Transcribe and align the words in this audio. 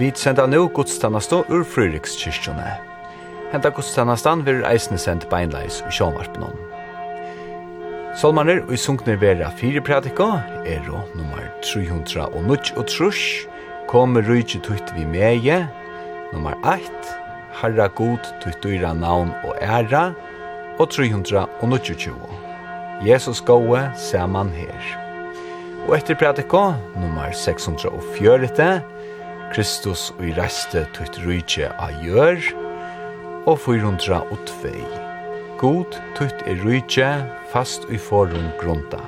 Vi 0.00 0.12
senda 0.14 0.46
nu 0.46 0.68
godstannastå 0.68 1.42
ur 1.48 1.64
Fryrikskirkjone. 1.64 2.70
Henta 3.52 3.68
godstannastan 3.68 4.40
vil 4.46 4.62
eisne 4.64 4.96
sendt 4.96 5.26
beinleis 5.28 5.82
i 5.84 5.90
sjånvarpnån. 5.92 6.54
Solmaner 8.16 8.62
og 8.62 8.72
i 8.72 8.78
sunkner 8.80 9.18
vera 9.20 9.50
fire 9.58 9.82
prædika, 9.84 10.28
ero 10.64 11.02
nummer 11.12 11.42
300 11.60 12.30
og 12.30 12.46
nudj 12.48 12.70
og 12.80 12.86
trush, 12.88 13.44
kommer 13.92 14.24
rujtje 14.24 14.62
tutt 14.64 14.94
vi 14.96 15.04
meie, 15.04 15.58
nummer 16.32 16.56
8, 16.64 17.18
harra 17.60 17.90
god 17.92 18.30
tutt 18.40 18.64
dyra 18.64 18.94
navn 18.96 19.34
og 19.44 19.58
æra, 19.60 20.14
og 20.78 20.88
300 20.96 21.44
og 21.44 21.68
nudj 21.68 22.08
Jesus 23.04 23.44
gåe 23.44 23.84
man 24.32 24.48
her. 24.56 24.96
Og 25.88 25.98
etter 25.98 26.16
pratika, 26.16 26.72
nummer 26.96 27.32
640, 27.32 28.80
Kristus 29.50 30.12
og 30.14 30.28
i 30.28 30.32
reste 30.36 30.84
tutt 30.94 31.16
rujtje 31.24 31.72
a 31.82 31.88
gjør, 32.04 32.38
og 33.50 33.56
402. 33.58 34.70
God 35.58 35.96
tutt 36.14 36.44
er 36.46 36.60
rujtje 36.62 37.08
fast 37.50 37.88
i 37.90 37.98
forum 37.98 38.52
grunda. 38.60 39.00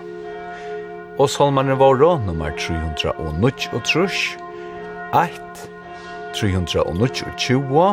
Og 1.21 1.31
salmanen 1.31 1.79
våre, 1.79 2.17
nummer 2.27 2.51
300 2.59 3.13
og 3.15 3.85
trush, 3.87 4.35
1, 5.15 5.69
300 6.35 6.83
og 6.91 7.37
20, 7.39 7.87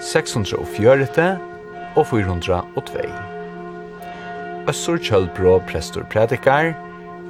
604 0.00 1.28
og 1.96 2.06
402. 2.06 3.04
Øssur 4.72 4.96
Kjølbro, 4.96 5.58
prestor 5.68 6.08
predikar, 6.08 6.72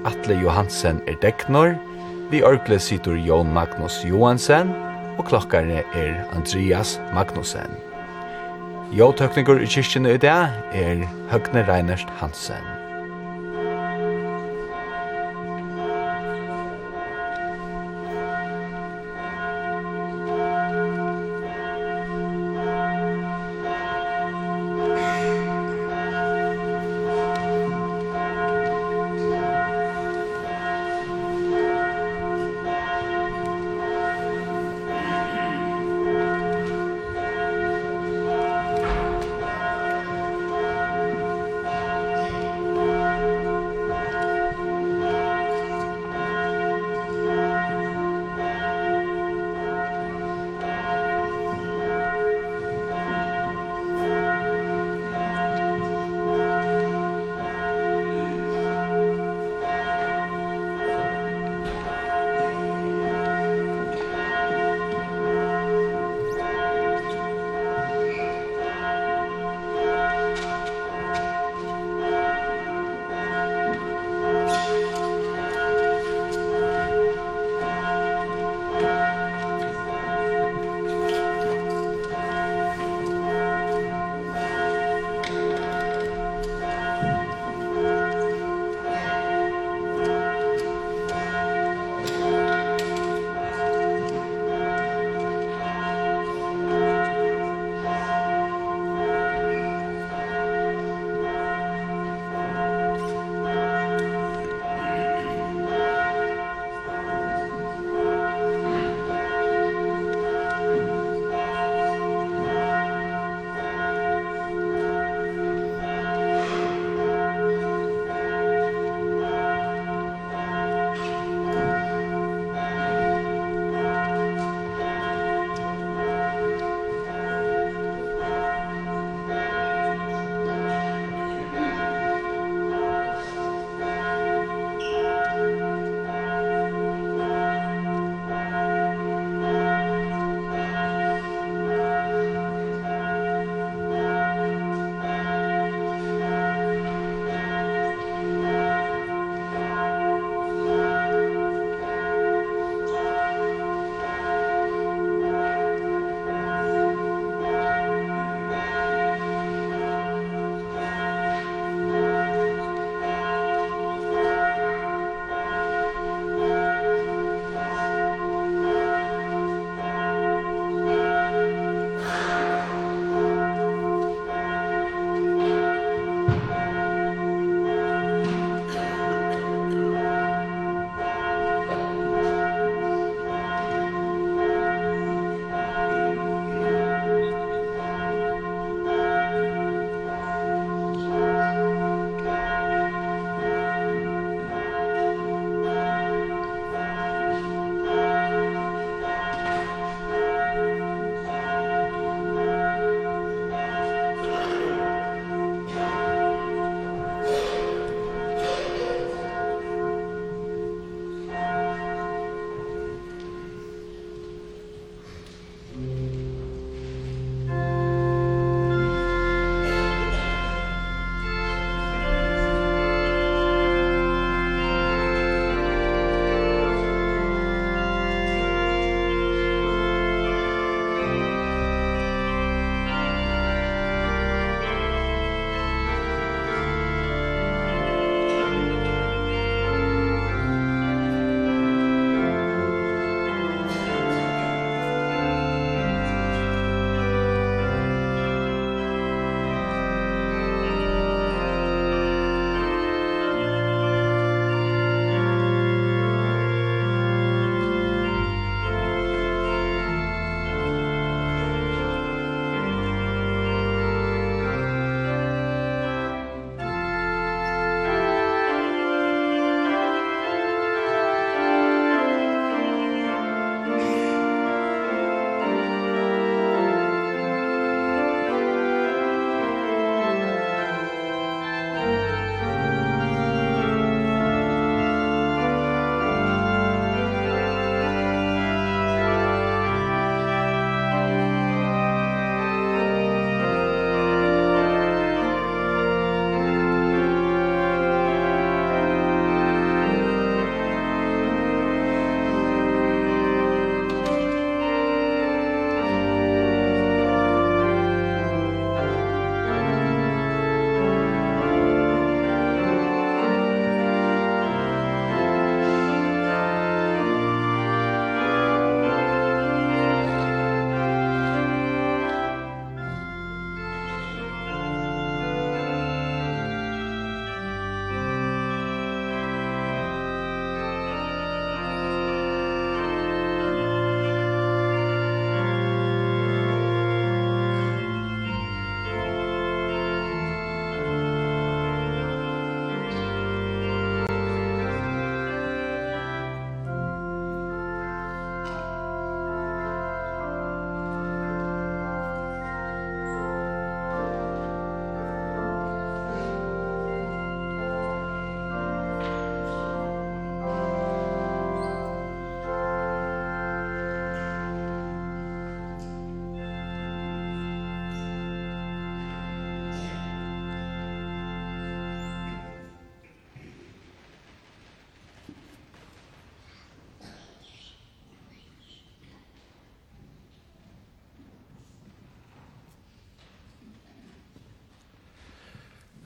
Atle 0.06 0.38
Johansen 0.38 1.02
er 1.08 1.18
degnor, 1.22 1.74
Vi 2.30 2.42
orkle 2.42 2.78
sitter 2.80 3.16
Jon 3.20 3.52
Magnus 3.52 4.00
Johansen, 4.04 4.72
og 5.18 5.26
klokkerne 5.28 5.82
er 5.94 6.14
Andreas 6.32 6.96
Magnussen. 7.14 7.76
Jo-tøkniker 8.94 9.60
i 9.60 9.68
kyrkjene 9.68 10.14
i 10.16 10.22
dag 10.22 10.54
er 10.72 11.04
Høgne 11.32 11.66
Reinert 11.68 12.08
Hansen. 12.20 12.73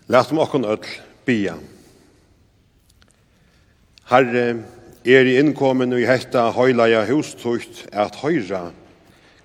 Lat 0.09 0.31
om 0.33 0.39
okkon 0.41 0.65
öll 0.65 0.87
bia. 1.29 1.59
Herre, 4.09 4.63
er 5.05 5.29
i 5.29 5.35
innkommen 5.37 5.93
i 5.93 6.07
hetta 6.09 6.47
høylaja 6.57 7.03
hustugt 7.11 7.83
at 7.93 8.17
høyra, 8.23 8.71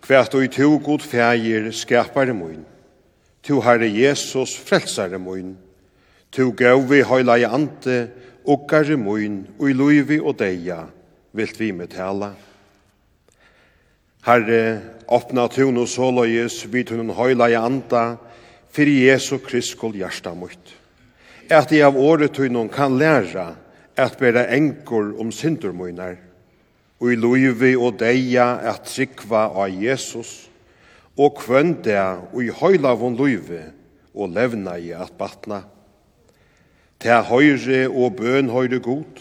kvært 0.04 0.38
og 0.40 0.46
i 0.46 0.52
to 0.56 0.78
god 0.80 1.04
fægir 1.04 1.68
skapare 1.76 2.32
moin. 2.32 2.64
To 3.44 3.60
Herre 3.60 3.92
Jesus 3.92 4.56
frelsare 4.56 5.20
moin. 5.20 5.58
To 6.32 6.54
gau 6.56 6.80
vi 6.88 7.04
høylaja 7.04 7.52
ante, 7.52 8.08
okkare 8.48 8.96
moin, 8.96 9.42
og 9.60 9.68
i 9.68 9.76
loivi 9.76 10.22
og 10.24 10.40
deia, 10.40 10.86
vilt 11.36 11.60
vi 11.60 11.74
med 11.76 11.92
tala. 11.92 12.32
Herre, 14.24 14.80
åpna 15.12 15.50
tunn 15.52 15.84
og 15.84 15.92
såløyes, 15.92 16.64
vi 16.72 16.88
tunn 16.88 17.12
høylaja 17.12 17.68
anta, 17.68 18.14
fyrir 18.74 19.12
Jesu 19.12 19.38
Krist 19.38 19.78
skuld 19.78 19.96
hjärsta 19.96 20.34
mot. 20.34 20.74
At 21.50 21.72
jeg 21.72 21.86
av 21.86 21.98
året 21.98 22.34
tog 22.34 22.72
kan 22.74 22.98
læra 22.98 23.56
at 23.96 24.18
bära 24.18 24.48
enkor 24.48 25.14
om 25.22 25.32
syndormöjnar 25.32 26.18
og 27.00 27.12
i 27.12 27.16
luivi 27.16 27.76
og 27.76 28.00
deia 28.00 28.58
at 28.64 28.88
trikva 28.88 29.52
av 29.54 29.70
Jesus 29.70 30.50
og 31.18 31.38
kvönda 31.38 32.32
og 32.34 32.44
i 32.44 32.50
høyla 32.50 32.96
von 32.98 33.16
luivi 33.16 33.62
og 34.14 34.34
levna 34.34 34.78
i 34.78 34.92
at 34.92 35.14
batna. 35.18 35.64
Ta 37.00 37.22
høyre 37.22 37.90
og 37.90 38.16
bøn 38.18 38.50
høyre 38.50 38.80
god, 38.80 39.20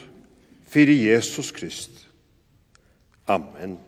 fyrir 0.68 1.12
Jesus 1.12 1.50
Krist. 1.52 2.06
Amen. 3.26 3.78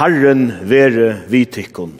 Herren 0.00 0.46
være 0.64 1.28
vitikken. 1.28 1.90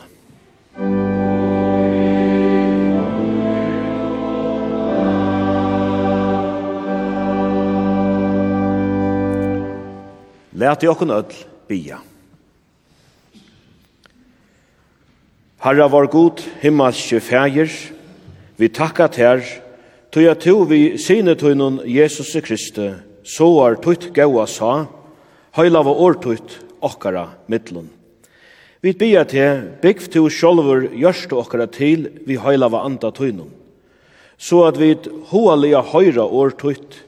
Læt 10.53 10.83
i 10.83 10.89
okken 10.89 11.11
ødel 11.11 11.45
bia. 11.69 11.99
Herra 15.61 15.91
var 15.93 16.07
god, 16.07 16.41
himmelske 16.63 17.21
fægir, 17.21 17.69
vi 18.57 18.69
takka 18.69 19.11
ter, 19.13 19.45
tog 20.13 20.25
jeg 20.25 20.39
tog 20.41 20.71
vi 20.71 20.97
sine 20.97 21.35
tøynun 21.35 21.83
Jesus 21.85 22.33
Kristi, 22.49 22.91
så 23.25 23.53
er 23.69 23.77
tøyt 23.85 24.09
gaua 24.17 24.49
sa, 24.49 24.87
høyla 25.53 25.85
var 25.85 26.01
årtøyt 26.09 26.61
okkara 26.81 27.29
mittlun. 27.49 27.89
Vi 28.81 28.95
bia 28.97 29.27
til 29.29 29.67
bygg 29.83 30.07
til 30.13 30.31
sjolver 30.33 30.87
gjørst 30.97 31.33
okkara 31.37 31.67
til 31.69 32.07
vi 32.25 32.39
heilava 32.41 32.81
anda 32.89 33.11
tøynun, 33.13 33.51
så 34.41 34.65
at 34.71 34.81
vi 34.81 34.95
hoalega 35.29 35.83
høyra 35.93 36.25
år 36.25 36.55
tøyt, 36.57 37.03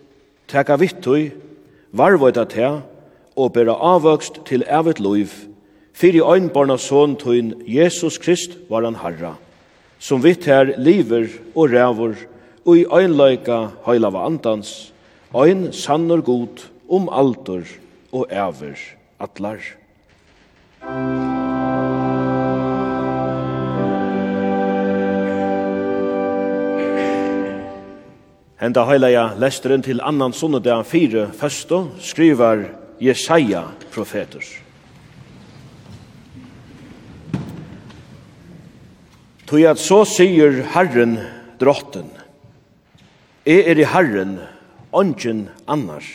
teka 0.52 0.76
vitt 0.76 1.00
tøy, 1.00 1.31
varvoita 1.97 2.45
til 2.45 2.83
og 3.37 3.55
bera 3.57 3.79
avvøkst 3.95 4.43
til 4.45 4.67
evet 4.69 5.00
loiv, 5.00 5.33
fyri 5.97 6.21
øynbarna 6.21 6.76
son 6.76 7.17
tøyn 7.17 7.55
Jesus 7.64 8.19
Krist 8.19 8.59
var 8.69 8.85
han 8.85 9.00
harra, 9.00 9.38
som 9.99 10.21
vitt 10.21 10.45
her 10.45 10.76
liver 10.76 11.31
og 11.55 11.73
rævor, 11.73 12.17
og 12.64 12.79
i 12.79 12.85
øynløyka 12.85 13.69
heilava 13.87 14.26
andans, 14.26 14.93
øyn 15.33 15.73
sannur 15.73 16.21
god 16.21 16.69
om 16.88 17.09
altor 17.09 17.64
og 18.12 18.26
æver 18.29 18.76
atlar. 19.23 19.62
Henda 28.62 28.85
heilaja 28.87 29.25
lesteren 29.43 29.83
til 29.83 30.02
annan 30.02 30.35
sunnedag 30.35 30.85
fire 30.87 31.29
føsto 31.35 31.88
skrivar 31.99 32.67
Jesaja 33.02 33.64
profetus. 33.95 34.52
Tui 39.47 39.67
at 39.69 39.83
så 39.83 40.05
sier 40.09 40.62
Herren 40.73 41.19
drotten, 41.61 42.07
E 43.43 43.59
er 43.67 43.79
i 43.83 43.85
Herren, 43.85 44.37
ongen 44.95 45.49
annars. 45.67 46.07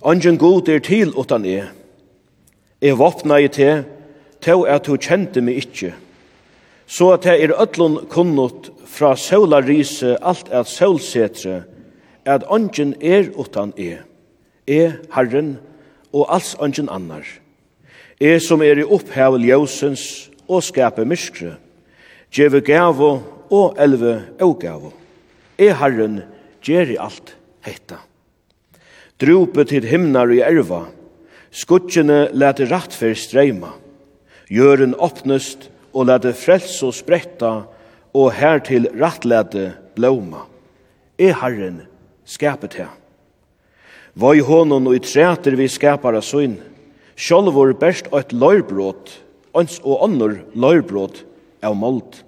Ongen 0.00 0.38
god 0.40 0.68
er 0.72 0.80
til 0.80 1.12
utan 1.12 1.44
e, 1.44 1.66
Jeg 2.82 2.98
våpna 2.98 3.38
i 3.38 3.48
te, 3.48 3.84
til 4.42 4.64
at 4.66 4.86
du 4.86 4.96
kjente 4.98 5.42
meg 5.44 5.60
ikkje. 5.62 5.92
Så 6.86 7.12
at 7.14 7.26
jeg 7.26 7.44
er 7.46 7.54
ødlun 7.62 8.00
kunnot 8.10 8.72
fra 8.90 9.14
sola 9.16 9.62
rise 9.62 10.16
alt 10.18 10.50
at 10.50 10.66
sølsetre, 10.66 11.62
at 12.26 12.44
ånden 12.50 12.94
er 13.00 13.30
utan 13.38 13.72
e. 13.78 14.02
er 14.66 14.98
Herren, 15.14 15.58
og 16.12 16.26
alls 16.34 16.56
ånden 16.60 16.90
annar. 16.90 17.26
Jeg 18.20 18.42
som 18.42 18.62
er 18.62 18.78
i 18.78 18.84
opphav 18.84 19.38
ljøsens 19.38 20.30
og 20.48 20.62
skape 20.62 21.04
myskre, 21.04 21.56
djeve 22.34 22.60
gavo 22.60 23.12
og 23.50 23.78
elve 23.78 24.20
og 24.40 24.58
gavo. 24.60 24.92
Er 25.58 25.78
Herren, 25.78 26.20
gjer 26.62 26.94
i 26.94 26.98
alt 27.00 27.36
hetta. 27.62 28.02
Drupet 29.20 29.68
til 29.70 29.86
himnar 29.86 30.30
i 30.34 30.42
erva, 30.42 30.84
Skutjene 31.52 32.30
lete 32.32 32.64
rattfer 32.70 33.12
streima. 33.18 33.74
Gjøren 34.48 34.94
åpnest 34.96 35.68
og 35.92 36.08
lete 36.08 36.32
frels 36.36 36.78
og 36.86 36.94
spretta 36.96 37.52
og 38.16 38.32
hertil 38.36 38.88
rattlete 38.96 39.72
blåma. 39.96 40.46
E 41.20 41.28
Herren 41.36 41.82
skapet 42.24 42.78
her. 42.80 42.90
Voi 44.16 44.40
honon 44.44 44.88
og 44.88 44.96
i 44.96 45.04
træter 45.04 45.56
vi 45.56 45.68
skapar 45.68 46.16
av 46.16 46.24
søyn. 46.24 46.58
Sjolvor 47.16 47.72
best 47.76 48.08
og 48.10 48.18
et 48.22 48.32
løyrbrot, 48.32 49.12
ans 49.56 49.78
og 49.84 50.04
annor 50.08 50.38
løyrbrot 50.56 51.22
av 51.64 51.76
målt. 51.76 52.22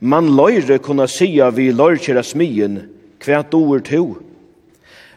Man 0.00 0.28
løyre 0.36 0.78
kunna 0.78 1.08
sia 1.08 1.48
vi 1.50 1.70
løyrkjera 1.72 2.22
smien, 2.22 2.82
kvært 3.20 3.50
doer 3.52 3.80
to. 3.84 4.18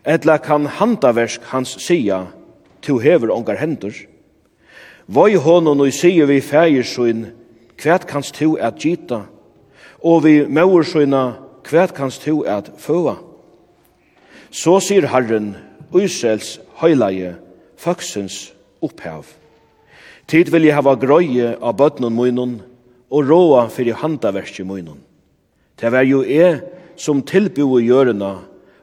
Etla 0.08 0.40
kan 0.42 0.66
handaversk 0.80 1.44
hans 1.52 1.76
sia, 1.84 2.26
to 2.82 2.98
hever 2.98 3.32
ongar 3.32 3.60
hendur. 3.60 3.94
Voi 5.08 5.36
honon 5.36 5.82
og 5.82 5.94
sier 5.94 6.30
vi 6.30 6.40
fægir 6.42 6.86
søyn, 6.88 7.26
kvært 7.78 8.08
kanst 8.08 8.36
to 8.38 8.56
at 8.56 8.80
gita, 8.80 9.26
og 10.04 10.24
vi 10.24 10.46
mauer 10.48 10.86
søyna, 10.88 11.38
kvært 11.64 11.94
kanst 11.98 12.24
to 12.26 12.42
at 12.48 12.72
føa. 12.78 13.18
Så 14.52 14.80
sier 14.84 15.08
Herren, 15.08 15.56
Israels 15.96 16.60
høylaie, 16.82 17.36
faksens 17.78 18.54
opphav. 18.82 19.26
Tid 20.28 20.52
vil 20.52 20.68
jeg 20.68 20.78
hava 20.78 20.96
grøye 20.96 21.56
av 21.60 21.76
bøtnen 21.80 22.16
munnen, 22.16 22.60
og 23.12 23.28
råa 23.28 23.66
fyrir 23.68 24.00
handaverskje 24.00 24.64
munnen. 24.64 25.02
Det 25.76 25.92
var 25.92 26.06
jo 26.08 26.22
jeg 26.24 26.62
som 26.96 27.24
tilbygde 27.26 27.82
gjørena, 27.84 28.36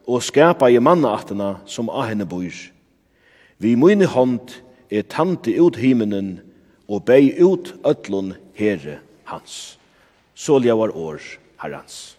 og 0.09 0.25
skapa 0.25 0.69
i 0.69 0.81
mannaatena 0.81 1.59
som 1.69 1.89
av 1.89 2.09
henne 2.11 2.27
bor. 2.29 2.53
Vi 3.59 3.75
mine 3.77 4.07
hånd 4.07 4.55
er 4.91 5.07
tante 5.11 5.55
ut 5.59 5.79
himenen 5.79 6.39
og 6.89 7.05
bei 7.09 7.35
ut 7.43 7.75
ötlun 7.87 8.35
herre 8.59 9.01
hans. 9.27 9.79
Så 10.35 10.61
ljavar 10.63 10.95
år 10.95 11.23
herrans. 11.59 12.18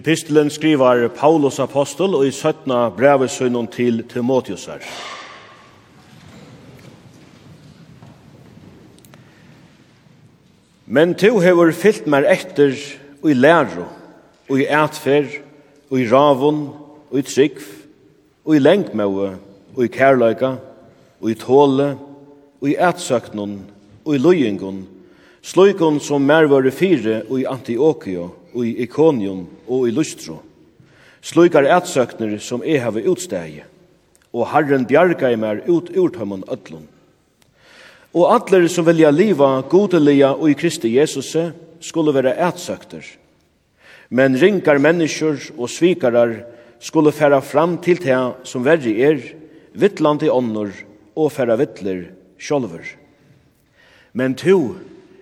Epistelen 0.00 0.48
skriver 0.50 1.08
Paulus 1.12 1.58
apostel 1.60 2.14
og 2.16 2.22
i 2.24 2.30
17. 2.30 2.72
brevesønnen 2.96 3.66
til 3.68 3.98
Timotheusar. 4.08 4.80
Men 10.86 11.12
to 11.20 11.34
hever 11.44 11.74
fyllt 11.76 12.08
meg 12.08 12.30
etter 12.32 12.72
og 13.20 13.28
i 13.28 13.36
læro, 13.36 13.84
og 14.48 14.62
i 14.62 14.70
ætfer, 14.72 15.28
og 15.90 16.00
i 16.00 16.08
ravun, 16.08 16.64
og 17.10 17.20
i 17.20 17.26
trygg, 17.28 17.60
og 18.44 18.56
i 18.56 18.64
lengtmøve, 18.64 19.30
og 19.76 19.84
i 19.84 19.92
kærløyga, 19.92 20.54
og 21.20 21.30
i 21.30 21.36
tåle, 21.44 21.92
og 22.62 22.72
i 22.72 22.78
ætsøknun, 22.80 23.58
og 24.04 24.16
i 24.16 24.24
løyingun, 24.24 24.86
sløykun 25.42 26.00
som 26.00 26.24
mer 26.24 26.48
var 26.48 26.70
fire 26.72 27.22
og 27.28 27.40
i 27.40 27.44
Antiochio, 27.44 28.30
og 28.54 28.66
i 28.66 28.76
Ikonium 28.84 29.46
og 29.68 29.88
i 29.88 29.94
Lustro. 29.94 30.40
Slukar 31.22 31.68
ætsøkner 31.68 32.38
som 32.40 32.64
jeg 32.64 32.82
har 32.82 32.96
utstegi, 32.96 33.62
og 34.32 34.48
Herren 34.52 34.86
bjarga 34.88 35.30
i 35.30 35.36
mer 35.36 35.60
ut 35.68 35.90
urtømmen 35.96 36.44
ødlun. 36.48 36.88
Og 38.14 38.32
alle 38.34 38.68
som 38.68 38.86
vilja 38.86 39.10
liva 39.10 39.60
godelia 39.70 40.32
og 40.34 40.50
i 40.50 40.56
Kristi 40.58 40.96
Jesus 40.96 41.36
skulle 41.80 42.14
være 42.14 42.34
ætsøkter. 42.48 43.04
Men 44.10 44.34
ringar 44.34 44.80
mennesker 44.82 45.38
og 45.56 45.70
svikarar 45.70 46.40
skulle 46.80 47.12
færa 47.12 47.38
fram 47.40 47.78
til 47.78 48.00
det 48.02 48.18
som 48.48 48.64
verri 48.64 48.96
er, 49.02 49.20
vittland 49.72 50.24
i 50.26 50.32
ånder 50.32 50.72
og 51.14 51.30
færa 51.30 51.54
vittler 51.60 52.08
sjolver. 52.40 52.82
Men 54.12 54.34
to, 54.34 54.74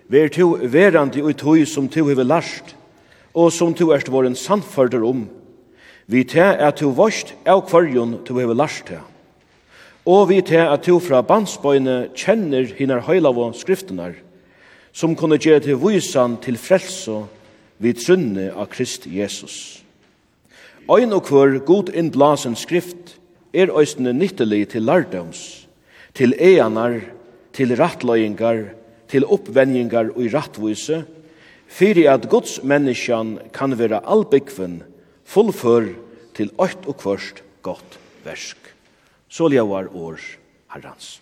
ver 0.08 0.28
to 0.32 0.56
verandi 0.62 1.20
og 1.20 1.36
tog 1.36 1.66
som 1.68 1.88
to 1.88 2.06
hever 2.08 2.24
larst, 2.24 2.77
og 3.34 3.52
som 3.52 3.74
tu 3.74 3.90
erst 3.92 4.10
våren 4.12 4.36
sannførder 4.36 5.04
om, 5.04 5.26
vi 6.08 6.24
te 6.24 6.40
er 6.40 6.72
tu 6.72 6.86
vorst 6.96 7.34
av 7.44 7.66
kvarjon 7.68 8.22
tu 8.24 8.32
hever 8.38 8.56
lars 8.56 8.80
te. 8.86 8.96
Og 10.08 10.30
vi 10.30 10.40
te 10.40 10.60
at 10.62 10.86
tu 10.86 10.94
fra 11.04 11.20
bandsbøyne 11.20 12.14
kjenner 12.16 12.70
hinar 12.78 13.04
høylavo 13.04 13.50
skriftenar, 13.52 14.14
som 14.92 15.16
kunne 15.16 15.36
gjøre 15.36 15.66
til 15.66 15.76
vysan 15.82 16.38
til 16.40 16.56
frelse 16.56 17.26
vi 17.78 17.92
trunne 17.92 18.48
av 18.56 18.70
Krist 18.72 19.04
Jesus. 19.06 19.82
Ein 20.88 21.12
og 21.12 21.26
kvar 21.28 21.58
god 21.68 21.92
innblasen 21.92 22.56
skrift 22.56 23.18
er 23.52 23.68
øystene 23.68 24.14
nyttelig 24.16 24.70
til 24.72 24.88
lardoms, 24.88 25.68
til 26.16 26.32
eanar, 26.40 27.02
til 27.52 27.76
rattløyingar, 27.76 28.64
til 29.08 29.28
oppvenjingar 29.28 30.14
og 30.14 30.24
i 30.24 30.32
rattvise, 30.32 31.02
fyrir 31.68 32.10
at 32.10 32.26
Guds 32.32 32.58
menneskjan 32.64 33.36
kan 33.54 33.76
vera 33.78 34.00
albikven 34.04 34.80
fullfør 35.28 35.92
til 36.34 36.50
åkt 36.58 36.88
og 36.88 36.98
kvørst 37.02 37.42
godt 37.62 37.98
versk. 38.24 38.58
Så 39.28 39.48
ljavar 39.52 39.90
år 39.94 40.20
herrans. 40.72 41.18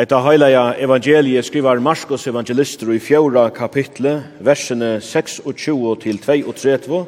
Etta 0.00 0.16
heilaja 0.24 0.62
evangeliet 0.80 1.44
skrivar 1.44 1.76
Marskos 1.84 2.22
evangelister 2.30 2.88
i 2.94 3.00
fjorda 3.04 3.50
kapitlet, 3.52 4.30
versene 4.40 4.94
26 5.04 5.96
til 6.00 6.20
32, 6.22 7.00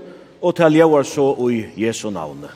og 0.42 0.56
taljavar 0.58 1.06
så 1.08 1.30
i 1.48 1.62
Jesu 1.86 2.10
navne. 2.12 2.50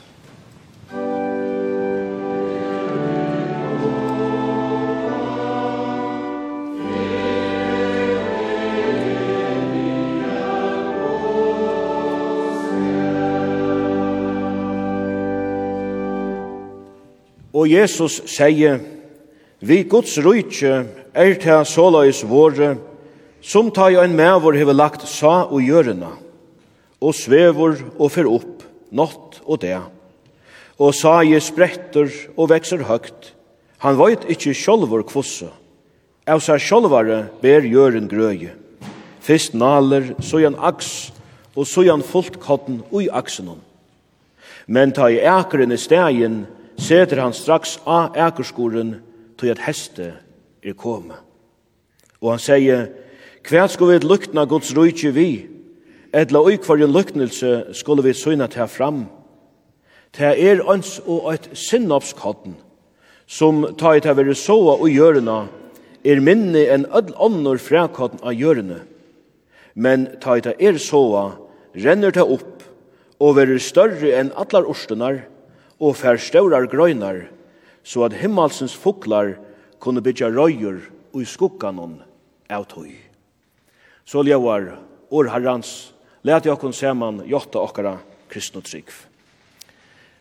Og 17.53 17.65
Jesus 17.71 18.21
sier, 18.29 18.77
Vi 19.67 19.81
Guds 19.83 20.13
rujtje 20.23 20.85
er 21.11 21.33
til 21.41 21.65
såløys 21.67 22.21
våre, 22.23 22.77
som 23.43 23.67
ta 23.75 23.89
jo 23.91 23.99
en 23.99 24.13
mævor 24.15 24.55
hever 24.55 24.75
lagt 24.77 25.01
sa 25.11 25.41
og 25.43 25.59
gjørena, 25.59 26.13
og 27.03 27.15
svevor 27.15 27.75
og 27.97 28.11
fer 28.13 28.29
opp, 28.31 28.63
natt 28.95 29.41
og 29.43 29.59
det. 29.59 29.81
Og 30.79 30.93
sa 30.95 31.17
je 31.27 31.41
spretter 31.43 32.07
og 32.37 32.47
vekser 32.53 32.85
høgt, 32.87 33.33
han 33.83 33.97
veit 33.99 34.23
ikkje 34.31 34.53
sjolvor 34.55 35.03
kvosse, 35.09 35.49
av 36.23 36.39
seg 36.45 36.63
sjolvare 36.63 37.25
ber 37.41 37.67
gjøren 37.67 38.07
grøye. 38.07 38.53
Fyrst 39.19 39.57
naler, 39.57 40.13
så 40.23 40.39
jan 40.45 40.55
aks, 40.55 41.11
og 41.59 41.67
så 41.67 41.83
jan 41.89 42.05
fullt 42.05 42.39
kotten 42.39 42.85
ui 42.93 43.09
aksenon. 43.11 43.59
Men 44.67 44.95
ta 44.95 45.09
i 45.11 45.19
ekeren 45.19 45.75
i 45.75 45.81
stegin, 45.81 46.45
seter 46.79 47.19
han 47.25 47.35
straks 47.35 47.81
av 47.83 48.15
akerskoren, 48.15 49.01
tog 49.37 49.53
at 49.53 49.63
heste 49.67 50.13
er 50.63 50.73
koma. 50.77 51.21
Og 52.21 52.33
han 52.33 52.41
sier, 52.41 52.87
hva 53.47 53.67
skal 53.69 53.93
vi 53.93 53.99
lukna 54.03 54.45
Guds 54.49 54.73
rujtje 54.75 55.13
vi? 55.15 55.29
Edla 56.15 56.41
ui 56.43 56.57
kvar 56.57 56.81
en 56.81 56.91
luknelse 56.95 57.75
skulle 57.77 58.03
vi 58.03 58.15
syna 58.17 58.47
ta 58.51 58.65
fram. 58.67 59.05
Ta 60.11 60.33
er 60.33 60.63
ans 60.67 60.97
og 61.05 61.29
et 61.33 61.49
sinnopskotten, 61.53 62.55
som 63.27 63.65
ta 63.77 63.93
i 63.95 64.01
ta 64.01 64.15
veri 64.17 64.35
soa 64.35 64.77
og 64.79 64.89
gjørna, 64.89 65.45
er 66.07 66.23
minne 66.23 66.63
en 66.73 66.85
öll 66.95 67.11
onnur 67.19 67.59
frækodden 67.59 68.23
av 68.23 68.33
gjørne. 68.33 68.81
Men 69.75 70.07
ta 70.23 70.37
i 70.37 70.41
ta 70.41 70.55
er 70.57 70.79
soa, 70.81 71.37
renner 71.75 72.15
ta 72.15 72.25
opp, 72.25 72.63
og 73.19 73.35
veri 73.37 73.59
større 73.61 74.15
enn 74.17 74.33
allar 74.35 74.65
orstenar, 74.69 75.25
og 75.77 75.97
fær 75.99 76.17
staurar 76.17 76.65
grøynar, 76.71 77.27
så 77.87 78.03
at 78.03 78.17
himmelsens 78.19 78.75
fuklar 78.75 79.37
kunne 79.79 80.03
bytja 80.03 80.27
røyur 80.33 80.81
og 81.13 81.21
i 81.23 81.27
skukkanon 81.27 82.01
av 82.51 82.67
tøy. 82.67 82.91
Så 84.03 84.23
levar 84.27 84.73
or 85.09 85.29
herrans, 85.31 85.93
let 86.27 86.45
jeg 86.45 86.59
kun 86.59 86.75
seman 86.75 87.23
jotta 87.27 87.63
okkara 87.63 87.97
kristnotrygg. 88.31 88.91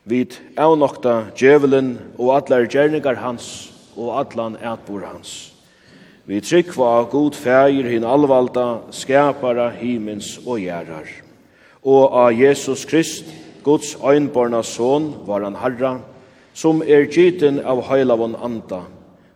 Vid 0.07 0.39
avnokta 0.55 1.33
djevelen 1.35 1.97
og 2.15 2.37
allar 2.37 2.69
gjerningar 2.71 3.19
hans 3.19 3.73
og 3.97 4.15
allan 4.21 4.55
ætbor 4.63 5.03
hans. 5.09 5.53
Vi 6.27 6.39
trygg 6.43 6.71
var 6.79 7.09
god 7.11 7.35
feir 7.39 7.87
hin 7.87 8.07
alvalda, 8.07 8.83
skapara 8.95 9.73
himins 9.75 10.37
og 10.45 10.61
gjerrar. 10.63 11.07
Og 11.87 12.15
av 12.15 12.35
Jesus 12.35 12.85
Krist, 12.87 13.27
Guds 13.63 13.97
øynborna 14.03 14.63
son, 14.63 15.13
var 15.27 15.43
han 15.47 15.59
herra, 15.59 16.01
som 16.57 16.81
er 16.81 17.05
gyten 17.13 17.59
av 17.61 17.83
heilavon 17.91 18.37
anda, 18.41 18.87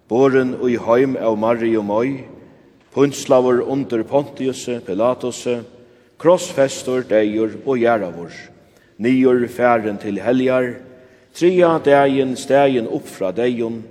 boren 0.08 0.54
og 0.56 0.70
i 0.72 0.78
heim 0.80 1.18
av 1.20 1.36
Mari 1.38 1.74
og 1.76 1.84
Moi, 1.84 2.22
punslaver 2.94 3.60
under 3.60 4.02
Pontius, 4.08 4.64
Pilatus, 4.86 5.44
krossfestor, 6.20 7.04
deir 7.08 7.58
og 7.66 7.76
gjeravor, 7.78 8.32
nior 8.96 9.44
færen 9.52 10.00
til 10.00 10.20
heljar, 10.24 10.72
tria 11.36 11.74
deien 11.84 12.32
stegin 12.40 12.88
upp 12.88 13.08
fra 13.08 13.30
deion, 13.36 13.82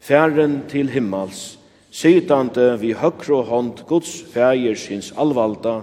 færen 0.00 0.60
til 0.68 0.92
himmals, 0.92 1.56
sitande 1.90 2.74
vi 2.82 2.92
høkro 2.92 3.40
hånd 3.48 3.86
Guds 3.88 4.18
fægir 4.32 4.76
syns 4.76 5.14
alvalda, 5.16 5.78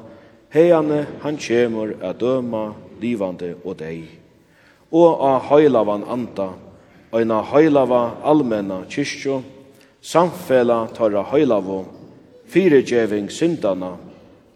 heiane 0.53 1.07
han 1.23 1.41
kjemur 1.41 1.95
a 2.05 2.13
døma 2.13 2.67
livande 3.01 3.55
og 3.65 3.79
dei. 3.81 4.03
Og 4.93 5.25
a 5.25 5.39
heilavan 5.49 6.05
anda, 6.05 6.51
eina 7.13 7.41
heilava 7.45 8.17
almenna 8.23 8.83
kyrkjo, 8.89 9.41
samfela 10.01 10.87
tarra 10.95 11.23
heilavo, 11.31 11.85
fyrigjeving 12.49 13.29
syndana, 13.31 13.93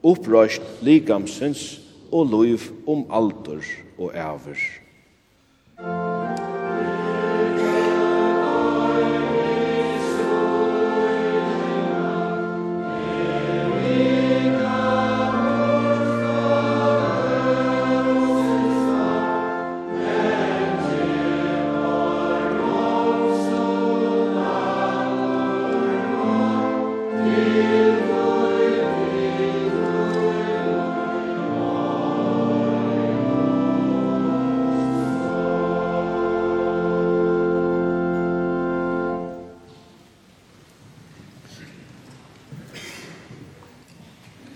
upprøst 0.04 0.82
likamsins 0.82 1.80
og 2.12 2.32
luiv 2.32 2.72
om 2.88 3.06
alder 3.12 3.64
og 3.98 4.14
æver. 4.16 6.07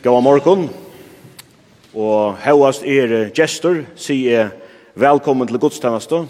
Gåa 0.02 0.18
morgon. 0.18 0.64
Og 1.94 2.38
hevast 2.42 2.82
er 2.90 3.28
gestor, 3.38 3.84
sier 3.94 4.48
velkommen 4.98 5.46
til 5.46 5.60
godstjeneste. 5.62 6.24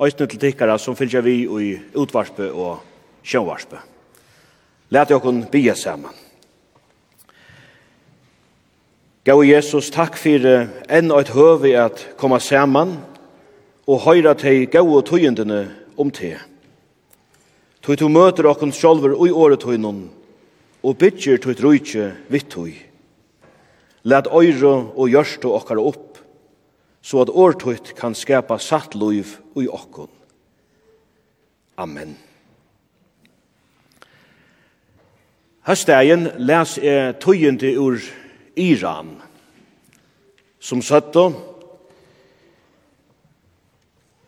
Øyne 0.00 0.26
til 0.26 0.40
tikkara 0.40 0.78
som 0.80 0.96
fylgjer 0.96 1.20
vi 1.20 1.34
i 1.44 1.74
utvarspe 2.00 2.46
og 2.48 2.78
sjøvarspe. 3.20 3.76
Læt 4.88 5.12
dere 5.12 5.34
bia 5.52 5.74
saman. 5.74 6.16
Gåa 9.26 9.44
Jesus, 9.44 9.92
takk 9.92 10.16
for 10.16 10.48
enn 10.88 11.12
et 11.12 11.34
høve 11.36 11.76
at 11.76 12.06
komme 12.16 12.40
saman 12.40 12.96
og 13.84 14.00
høyra 14.08 14.32
til 14.32 14.64
gåa 14.72 15.04
tøyendene 15.04 15.60
om 16.00 16.08
te. 16.08 16.38
Tøy 17.84 18.00
to 18.00 18.08
møter 18.08 18.48
okken 18.48 18.72
sjolver 18.72 19.12
ui 19.12 19.28
i 19.28 19.84
og 20.84 20.98
bytjer 20.98 21.36
tøy 21.36 21.52
trøytje 21.52 22.10
vitt 22.32 22.48
tøy. 22.48 22.93
Lät 24.04 24.28
øyre 24.28 24.92
og 24.92 25.08
gjørste 25.08 25.48
okkar 25.48 25.80
opp, 25.80 26.18
så 27.00 27.22
at 27.24 27.32
årtøyt 27.32 27.94
kan 27.96 28.14
skapa 28.16 28.58
satt 28.60 28.94
liv 28.94 29.36
i 29.56 29.68
okkon. 29.68 30.12
Amen. 31.80 32.14
Høstdagen 35.64 36.28
les 36.44 36.76
jeg 36.76 37.16
tøyende 37.24 37.72
ur 37.80 37.96
Iran, 38.60 39.16
som 40.60 40.82
søtte 40.84 41.30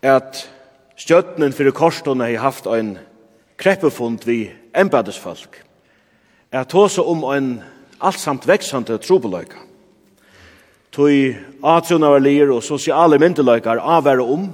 at 0.07 0.41
stjøttenen 0.97 1.53
for 1.53 1.69
korsene 1.77 2.31
har 2.31 2.49
haft 2.49 2.67
en 2.73 2.97
kreppefund 3.61 4.25
vi 4.25 4.47
embedesfolk. 4.77 5.61
Jeg 6.53 6.69
tåse 6.73 7.03
om 7.05 7.25
en 7.29 7.51
alt 8.01 8.21
samt 8.21 8.47
veksande 8.49 8.99
trobeløyka. 9.03 9.63
Tøy 10.97 11.35
atrunavarlier 11.65 12.51
og 12.55 12.65
sosiale 12.65 13.19
myndeløykar 13.21 13.83
avvære 13.83 14.25
om 14.25 14.47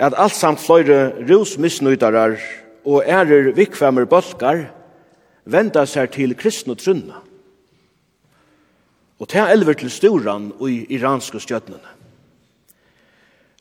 at 0.00 0.16
alt 0.16 0.36
samt 0.36 0.60
fløyre 0.60 1.12
rusmissnøytarar 1.28 2.38
og 2.84 3.04
ærer 3.06 3.52
vikvemmer 3.56 4.08
bølgar 4.08 4.64
venda 5.44 5.84
seg 5.86 6.14
til 6.14 6.34
kristne 6.38 6.76
trunna. 6.78 7.20
Og 9.20 9.28
ta 9.30 9.46
elver 9.52 9.76
til 9.78 9.90
storan 9.92 10.50
og 10.58 10.70
i 10.70 10.86
iranske 10.96 11.38
stjøtnene. 11.42 11.98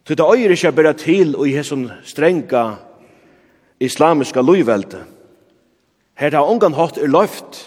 Tøy 0.05 0.15
det 0.17 0.25
øyre 0.25 0.55
ikke 0.55 0.71
bare 0.71 0.93
til 0.97 1.35
og 1.35 1.45
i 1.47 1.53
hesson 1.53 1.91
strenga 2.03 2.63
islamiska 3.79 4.41
lojvelte. 4.41 5.03
Her 6.17 6.31
har 6.31 6.49
ongan 6.49 6.73
hatt 6.73 6.97
er 6.97 7.09
løyft 7.09 7.61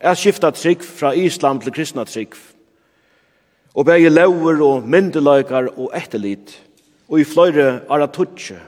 er 0.00 0.16
skifta 0.16 0.50
trygg 0.56 0.82
fra 0.82 1.12
islam 1.14 1.60
til 1.60 1.72
kristna 1.76 2.04
trygg. 2.08 2.34
Og 3.74 3.86
begge 3.86 4.10
lauer 4.10 4.62
og 4.64 4.88
myndeløykar 4.88 5.70
og 5.76 5.92
etterlit, 5.94 6.56
og 7.08 7.20
i 7.20 7.24
fløyre 7.24 7.82
ara 7.90 8.08
tutsje, 8.10 8.58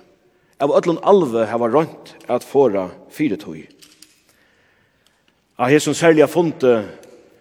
av 0.63 0.71
ötlun 0.71 1.01
alve 1.03 1.47
hava 1.51 1.67
rönt 1.67 2.13
at 2.29 2.45
fåra 2.45 2.91
fyretøy. 3.11 3.65
Av 5.59 5.71
hesson 5.71 5.95
særlig 5.95 6.29
funte 6.31 6.85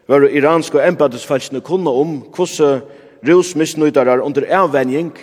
var 0.10 0.26
iranske 0.26 0.82
embedesfælsene 0.82 1.62
kunne 1.62 1.90
om 1.90 2.18
hvordan 2.34 2.82
rusmissnøydarar 3.28 4.24
under 4.26 4.48
avvenjing 4.50 5.14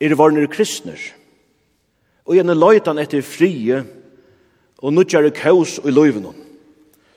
er 0.00 0.14
varnir 0.14 0.46
kristner. 0.46 0.98
Og 2.26 2.38
gjerne 2.38 2.54
løytan 2.54 2.98
etter 3.02 3.22
frie 3.26 3.82
og 4.78 4.94
nudjare 4.94 5.34
kaos 5.34 5.80
i 5.82 5.90
løyvenon. 5.90 6.41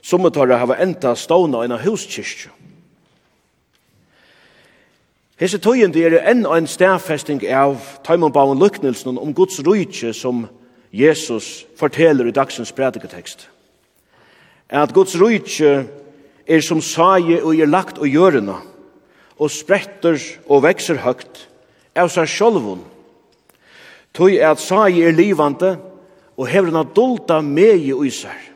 Som 0.06 0.22
tar 0.30 0.46
det 0.46 0.60
hava 0.60 0.76
enda 0.78 1.16
stående 1.18 1.64
en 1.64 1.80
huskirkje. 1.82 2.52
Hese 5.36 5.58
tøyende 5.60 6.00
er 6.00 6.14
enn 6.30 6.46
en 6.48 6.68
stærfesting 6.70 7.42
av 7.52 7.74
tøymanbauen 8.06 8.60
lyknelsen 8.62 9.18
om 9.18 9.34
Guds 9.36 9.58
rujtje 9.66 10.14
som 10.16 10.46
Jesus 10.94 11.66
forteller 11.76 12.30
i 12.30 12.32
dagsens 12.32 12.72
prediketekst. 12.72 13.48
At 14.72 14.94
Guds 14.96 15.12
rujtje 15.20 15.74
er 16.46 16.64
som 16.64 16.80
saie 16.80 17.42
og 17.42 17.58
er 17.58 17.68
lagt 17.68 17.98
og 17.98 18.08
gjørende, 18.08 18.56
og 19.36 19.52
spretter 19.52 20.16
og 20.48 20.64
vekser 20.64 21.02
høgt 21.04 21.48
av 21.92 22.08
seg 22.14 22.30
sjolvun. 22.30 22.80
Tøy 24.16 24.38
er 24.38 24.54
at 24.54 24.62
saie 24.62 25.04
er 25.04 25.18
livande, 25.18 25.74
og 26.36 26.48
hevren 26.48 26.78
har 26.78 26.94
dolda 26.96 27.42
mei 27.44 27.90
i 27.90 28.12
seg. 28.14 28.55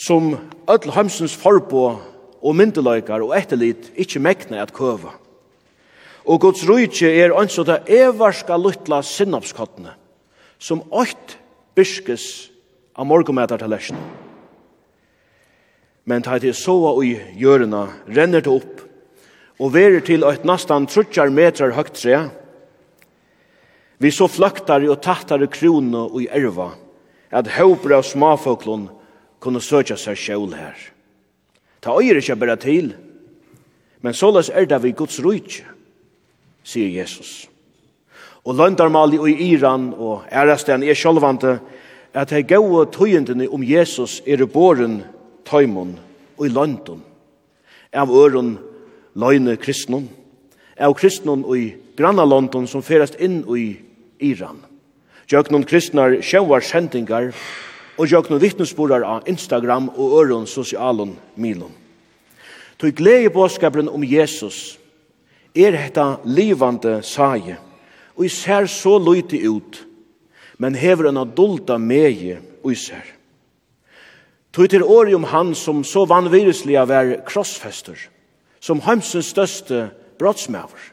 som 0.00 0.32
öll 0.70 0.92
heimsens 0.94 1.34
forbå 1.36 1.84
og 2.40 2.56
myndeløykar 2.56 3.20
og 3.20 3.34
etterlit 3.36 3.90
ikkje 4.00 4.22
mekna 4.24 4.62
at 4.62 4.72
køva. 4.72 5.12
Og 6.24 6.40
Guds 6.40 6.62
rujtje 6.68 7.10
er 7.20 7.34
anså 7.36 7.66
det 7.68 7.82
evarska 7.92 8.56
luttla 8.56 9.02
sinnapskottene, 9.04 9.92
som 10.58 10.80
ått 10.88 11.36
byrskes 11.76 12.24
av 12.96 13.08
morgometar 13.08 13.60
til 13.60 13.72
lesjen. 13.72 14.00
Men 16.08 16.24
ta 16.24 16.38
til 16.40 16.56
soa 16.56 16.94
og 16.96 17.04
gjørna 17.36 17.82
renner 18.08 18.44
det 18.44 18.52
opp, 18.52 18.80
og 19.60 19.74
verer 19.74 20.00
til 20.00 20.24
eit 20.24 20.46
nastan 20.48 20.86
trutjar 20.88 21.28
metrar 21.28 21.74
høgt 21.76 21.98
tre, 22.00 22.22
vi 24.00 24.08
så 24.08 24.30
fløktare 24.32 24.88
og 24.88 25.02
tattare 25.04 25.50
krone 25.52 26.06
og 26.08 26.22
i 26.24 26.30
erva, 26.32 26.70
at 27.28 27.52
høypre 27.58 27.98
av 28.00 28.06
smafoklun 28.08 28.88
kunne 29.40 29.60
søkja 29.60 29.96
seg 29.96 30.18
sjål 30.18 30.54
her. 30.54 30.76
Ta 31.80 31.96
øyre 31.96 32.20
ikke 32.20 32.36
bare 32.36 32.56
til, 32.60 32.92
men 34.00 34.14
såles 34.14 34.50
er 34.52 34.68
det 34.68 34.82
vi 34.82 34.92
Guds 34.96 35.20
rujtje, 35.24 35.64
sier 36.64 36.92
Jesus. 37.00 37.48
Og 38.44 38.56
løndarmali 38.56 39.18
og 39.20 39.28
i 39.28 39.52
Iran 39.52 39.90
og 39.96 40.24
ærasten 40.32 40.82
er 40.84 40.96
sjålvante 40.96 41.58
at 42.14 42.32
de 42.32 42.42
gode 42.42 42.88
tøyendene 42.92 43.48
om 43.48 43.64
Jesus 43.64 44.20
er 44.26 44.44
båren 44.46 45.02
tøymon 45.44 45.98
og 46.38 46.46
i 46.46 46.52
løndon, 46.52 47.02
av 47.92 48.10
øren 48.10 48.56
løgne 49.14 49.56
kristnon, 49.60 50.08
av 50.78 50.94
kristnon 50.96 51.44
og 51.44 51.58
i 51.58 51.68
granna 51.96 52.24
London 52.24 52.66
som 52.66 52.82
ferast 52.82 53.18
inn 53.20 53.42
i 53.56 53.74
Iran. 54.20 54.60
Jøknon 55.30 55.64
kristnar 55.68 56.16
sjøvar 56.24 56.64
sendingar 56.64 57.30
og 58.00 58.08
gjør 58.08 58.30
noen 58.32 58.40
vittnesborder 58.40 59.04
av 59.04 59.26
Instagram 59.28 59.90
og 59.92 60.14
øren 60.22 60.46
sosialen 60.48 61.12
milen. 61.36 61.68
Tog 62.80 62.96
glede 62.96 63.28
påskaperen 63.34 63.90
om 63.92 64.04
Jesus 64.04 64.78
er 65.52 65.76
hetta 65.76 66.14
livande 66.24 67.02
saie, 67.04 67.58
og 68.16 68.24
i 68.24 68.30
ser 68.32 68.70
så 68.72 68.94
løyte 68.96 69.36
ut, 69.44 69.82
men 70.56 70.78
hever 70.78 71.10
en 71.10 71.20
adulta 71.20 71.76
meie 71.76 72.38
og 72.64 72.72
i 72.72 72.78
ser. 72.80 73.04
Tog 74.52 74.70
til 74.72 74.82
året 74.82 75.14
om 75.14 75.28
han 75.28 75.52
som 75.54 75.84
så 75.84 76.06
vanvirislig 76.08 76.78
av 76.80 76.90
er 76.94 77.18
krossfester, 77.28 77.98
som 78.60 78.80
heimsens 78.80 79.28
største 79.34 79.90
brottsmæver, 80.18 80.88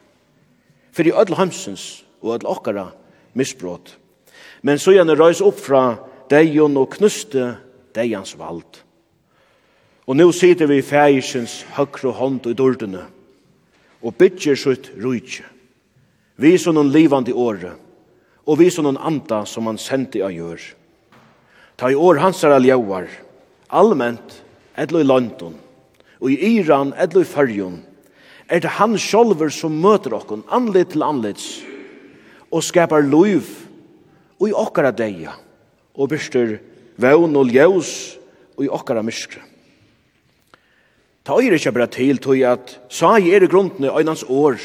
for 0.91 1.08
i 1.08 1.15
ødel 1.15 1.39
heimsens 1.39 2.04
og 2.22 2.36
ødel 2.36 2.52
okkara 2.52 2.86
misbrott. 3.34 3.96
Men 4.62 4.80
så 4.80 4.91
gjerne 4.91 5.15
røys 5.15 5.41
opp 5.46 5.60
fra 5.63 5.84
deion 6.29 6.77
og 6.77 6.93
knuste 6.97 7.55
deians 7.95 8.35
vald. 8.39 8.83
Og 10.07 10.15
nå 10.15 10.29
sitter 10.31 10.69
vi 10.69 10.79
i 10.79 10.85
fægisens 10.85 11.61
høyre 11.75 12.13
hånd 12.15 12.47
i 12.47 12.55
dordene 12.55 13.03
og 14.01 14.15
bytjer 14.15 14.55
sutt 14.55 14.91
rujtje. 15.01 15.43
Vi 16.37 16.53
som 16.61 16.77
noen 16.77 16.93
livande 16.93 17.33
åre 17.33 17.73
og 18.47 18.61
vi 18.61 18.69
som 18.71 18.87
noen 18.87 18.99
anda 19.03 19.43
som 19.45 19.67
han 19.67 19.79
sendte 19.79 20.23
av 20.23 20.31
gjør. 20.31 20.61
Ta 21.77 21.91
i 21.91 21.99
år 21.99 22.21
hans 22.23 22.41
er 22.47 22.55
aljauar, 22.55 23.09
allment, 23.67 24.39
edlo 24.79 25.03
i 25.03 25.07
London, 25.07 25.57
og 26.17 26.31
i 26.31 26.55
Iran, 26.57 26.93
edlo 26.97 27.21
i 27.21 27.27
Fyrjon, 27.27 27.81
er 28.47 28.63
det 28.63 28.77
han 28.79 28.95
sjolver 28.97 29.51
som 29.53 29.75
møter 29.83 30.15
okkon, 30.15 30.45
anlit 30.47 30.93
til 30.95 31.03
anledds, 31.03 31.59
og 32.47 32.63
skapar 32.63 33.03
loiv, 33.03 33.49
og 34.39 34.47
i 34.47 34.55
okkara 34.55 34.93
deia 34.95 35.35
og 35.97 36.10
byrster 36.10 36.57
vevn 36.97 37.36
og 37.36 37.49
ljøs 37.51 37.91
og 38.57 38.65
i 38.65 38.69
okkara 38.69 39.03
myskre. 39.05 39.41
Ta 41.25 41.36
er 41.36 41.57
ikke 41.57 41.73
bare 41.75 41.91
til 41.91 42.21
tog 42.23 42.39
at 42.47 42.77
sa 42.89 43.17
i 43.17 43.33
er 43.36 43.43
i 43.43 43.49
grunden 43.51 43.83
i 43.83 43.91
øynans 43.91 44.23
år, 44.23 44.62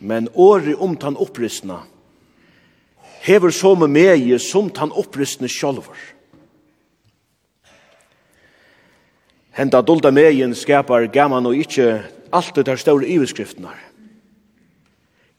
men 0.00 0.28
året 0.34 0.74
om 0.76 0.96
tan 0.96 1.16
opprystna 1.16 1.84
hever 3.26 3.50
så 3.50 3.74
med 3.74 3.90
meg 3.90 4.28
som 4.42 4.68
tan 4.70 4.92
opprystna 4.94 5.48
sjolver. 5.50 5.96
Henta 9.56 9.80
dolda 9.82 10.12
megin 10.12 10.54
skapar 10.54 11.08
gaman 11.10 11.48
og 11.48 11.56
ikkje 11.58 12.04
alltid 12.30 12.68
tar 12.68 12.78
store 12.78 13.08
iveskriftene. 13.08 13.72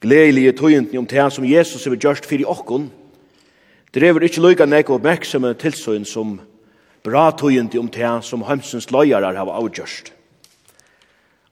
Gledelige 0.02 0.52
tøyentni 0.58 0.98
om 0.98 1.06
det 1.06 1.24
som 1.32 1.46
Jesus 1.46 1.84
har 1.86 1.96
gjort 1.96 2.26
fyrir 2.26 2.50
okkon, 2.50 2.90
drever 3.94 4.26
ikkje 4.26 4.42
loika 4.42 4.66
nek 4.66 4.90
oppmerksomme 4.90 5.54
tilsøyn 5.58 6.04
som 6.08 6.36
bra 7.04 7.30
tøyndi 7.32 7.78
om 7.80 7.88
tega 7.88 8.18
som 8.22 8.44
heimsens 8.44 8.90
løyarar 8.92 9.36
hava 9.38 9.56
avgjørst. 9.60 10.12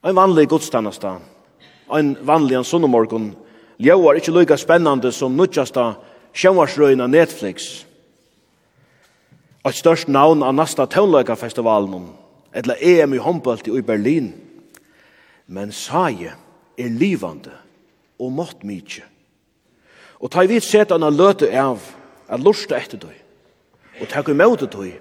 Ein 0.07 0.16
vanlig 0.16 0.49
godstannasta, 0.51 1.16
ein 1.90 2.14
vanlig 2.27 2.59
an 2.59 2.66
sunnumorgon, 2.66 3.33
ljauar 3.79 4.18
ikkje 4.20 4.35
loika 4.35 4.59
spennande 4.61 5.12
som 5.12 5.37
nudjasta 5.37 5.94
sjønvarsrøyna 6.37 7.09
Netflix. 7.11 7.87
Eit 9.66 9.81
størst 9.81 10.09
navn 10.12 10.44
av 10.46 10.55
nasta 10.55 10.87
taunløykafestivalen, 10.87 12.07
etla 12.55 12.77
EM 12.79 13.16
i 13.16 13.22
håndbølt 13.22 13.66
i 13.68 13.83
Berlin. 13.83 14.31
Men 15.46 15.72
saie 15.72 16.35
er 16.79 16.96
livande 17.01 17.55
og 18.20 18.33
mått 18.35 18.64
mykje. 18.66 19.05
Og 20.20 20.31
ta 20.33 20.44
i 20.44 20.51
vidt 20.51 20.64
sett 20.64 20.92
anna 20.94 21.11
løte 21.12 21.49
av, 21.61 21.83
at 22.28 22.42
lusta 22.42 22.78
etter 22.78 23.00
tøy, 23.00 23.14
og 24.00 24.08
takk 24.10 24.30
imot 24.32 24.64
tøy, 24.70 24.94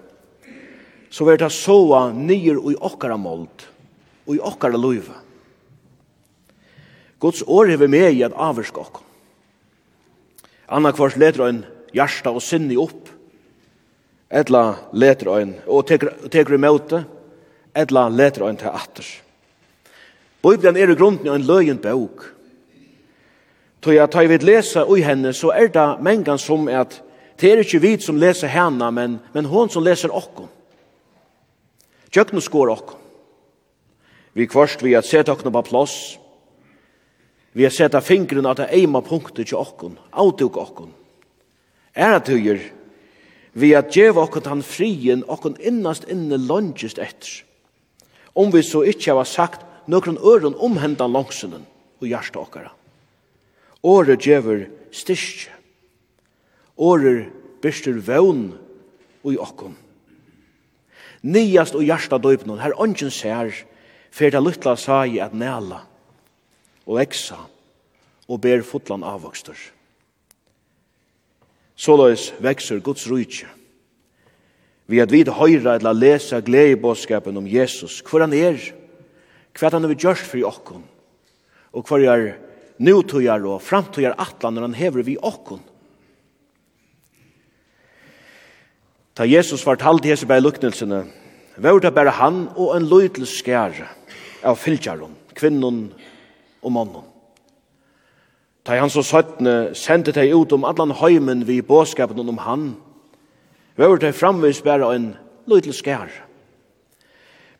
så 1.10 1.26
vil 1.28 1.40
det 1.40 1.52
såa 1.54 2.10
nyer 2.14 2.60
i 2.72 2.76
okkara 2.76 3.18
mold, 3.18 3.66
og 4.26 4.36
i 4.36 4.42
okkara 4.42 4.78
løyve. 4.78 5.16
Guds 7.20 7.44
år 7.48 7.72
hever 7.72 7.90
med 7.90 8.12
i 8.14 8.24
at 8.26 8.36
avvirka 8.36 8.84
okk. 8.84 9.02
Anna 10.68 10.92
kvart 10.92 11.18
leter 11.22 11.46
ein 11.46 11.64
hjärsta 11.94 12.34
og 12.34 12.44
sinni 12.44 12.78
opp, 12.78 13.10
etla 14.30 14.76
leter 14.94 15.32
ein, 15.38 15.54
og 15.68 15.86
teker 15.88 16.58
imot 16.58 16.90
det, 16.92 17.04
etla 17.76 18.10
leter 18.10 18.48
ein 18.48 18.58
til 18.60 18.74
atter. 18.74 19.06
Bibelen 20.46 20.78
er 20.78 20.92
i 20.92 20.98
grunden 20.98 21.32
en 21.32 21.46
løyen 21.46 21.82
bøk, 21.82 22.36
Tøy 23.86 24.00
at 24.02 24.16
tøy 24.16 24.26
við 24.26 24.42
lesa 24.48 24.82
í 24.90 25.04
henne 25.06 25.30
so 25.38 25.52
er 25.54 25.68
det 25.70 25.84
mengan 26.02 26.40
sum 26.42 26.64
at 26.74 26.96
Det 27.40 27.52
er 27.52 27.64
ikke 27.64 27.82
vi 27.84 27.96
som 28.00 28.20
leser 28.20 28.52
henne, 28.52 28.88
men, 28.96 29.18
men 29.34 29.48
hun 29.52 29.72
som 29.72 29.84
leser 29.84 30.14
okkom. 30.14 30.48
Tjøkken 32.12 32.44
skår 32.44 32.72
okkom. 32.72 33.02
Vi 34.36 34.48
kvarst 34.52 34.84
vi 34.84 34.96
at 34.96 35.08
seta 35.08 35.34
okkom 35.36 35.54
på 35.56 35.64
plass. 35.70 35.96
Vi 37.56 37.64
har 37.64 37.72
seta 37.72 38.02
fingren 38.04 38.48
at 38.48 38.60
det 38.60 38.72
eima 38.76 39.00
punktet 39.04 39.48
til 39.48 39.60
okkom, 39.60 39.98
avtuk 40.12 40.58
okkom. 40.60 40.92
Er 41.96 42.18
at 42.18 42.28
høyer, 42.28 42.60
vi 43.56 43.72
at 43.76 43.96
djeva 43.96 44.26
okkom 44.26 44.50
han 44.52 44.64
frien 44.64 45.24
okkom 45.32 45.56
innast 45.64 46.08
inne 46.12 46.40
langest 46.40 47.00
etter. 47.00 47.44
Om 48.36 48.52
vi 48.52 48.64
så 48.68 48.84
ikkje 48.84 49.16
har 49.16 49.28
sagt 49.28 49.64
nøkron 49.88 50.20
øren 50.20 50.56
omhendan 50.60 51.16
langsunnen 51.16 51.64
og 52.02 52.08
hjärsta 52.08 52.44
okkara. 52.44 52.74
Åre 53.84 54.18
djever 54.20 54.66
styrkje 54.92 55.55
Årer 56.78 57.30
bester 57.64 57.96
vøvn 58.04 58.50
og 59.24 59.34
i 59.34 59.40
okkom. 59.42 59.76
Niast 61.26 61.76
og 61.76 61.86
hjärsta 61.86 62.20
døypnon, 62.22 62.62
her 62.62 62.76
ongen 62.78 63.12
ser, 63.12 63.54
fyrir 64.12 64.36
det 64.36 64.44
luttla 64.44 64.76
sagi 64.78 65.20
at 65.24 65.34
næla 65.34 65.82
og 66.86 67.00
eksa 67.02 67.40
og 68.30 68.42
ber 68.42 68.62
fotlan 68.66 69.04
avvokstur. 69.04 69.58
Såløys 71.76 72.32
vekser 72.40 72.80
Guds 72.80 73.08
rujtje. 73.10 73.50
Vi 74.88 75.02
at 75.02 75.12
vid 75.12 75.32
høyra 75.34 75.76
eller 75.80 75.98
lesa 75.98 76.40
gledebåskapen 76.46 77.38
om 77.38 77.48
Jesus, 77.50 78.04
hvor 78.06 78.22
han 78.22 78.34
er, 78.38 78.60
hva 79.58 79.72
han 79.74 79.88
har 79.88 79.96
gjort 79.98 80.22
for 80.22 80.46
okkon, 80.46 80.84
og 81.74 81.90
hva 81.90 82.00
er 82.06 82.36
nutøyar 82.78 83.44
og 83.50 83.64
framtøyar 83.66 84.18
atlan 84.22 84.56
når 84.56 84.68
han 84.70 84.78
hever 84.78 85.08
vi 85.08 85.18
okkon. 85.18 85.64
Ta 89.16 89.24
Jesus 89.24 89.64
fortalte 89.64 90.10
hese 90.12 90.28
bei 90.28 90.42
luknelsene, 90.44 91.06
var 91.58 91.80
det 91.80 91.94
bare 91.96 92.12
han 92.12 92.50
og 92.56 92.76
en 92.76 92.88
løytel 92.90 93.24
skjære 93.24 93.88
av 94.44 94.58
fylgjæren, 94.60 95.14
kvinnen 95.36 95.94
og 96.62 96.72
mannen. 96.76 97.06
Ta 98.66 98.76
han 98.76 98.92
så 98.92 99.06
søttene 99.06 99.76
sendte 99.78 100.12
de 100.12 100.28
ut 100.36 100.52
om 100.52 100.66
allan 100.68 100.92
heimen 101.00 101.46
vi 101.48 101.62
båskapen 101.62 102.20
om 102.20 102.42
han, 102.44 102.76
var 103.78 103.96
det 103.98 104.16
framvis 104.16 104.62
bare 104.62 104.96
en 104.96 105.14
løydel 105.48 105.74
skjære. 105.74 106.24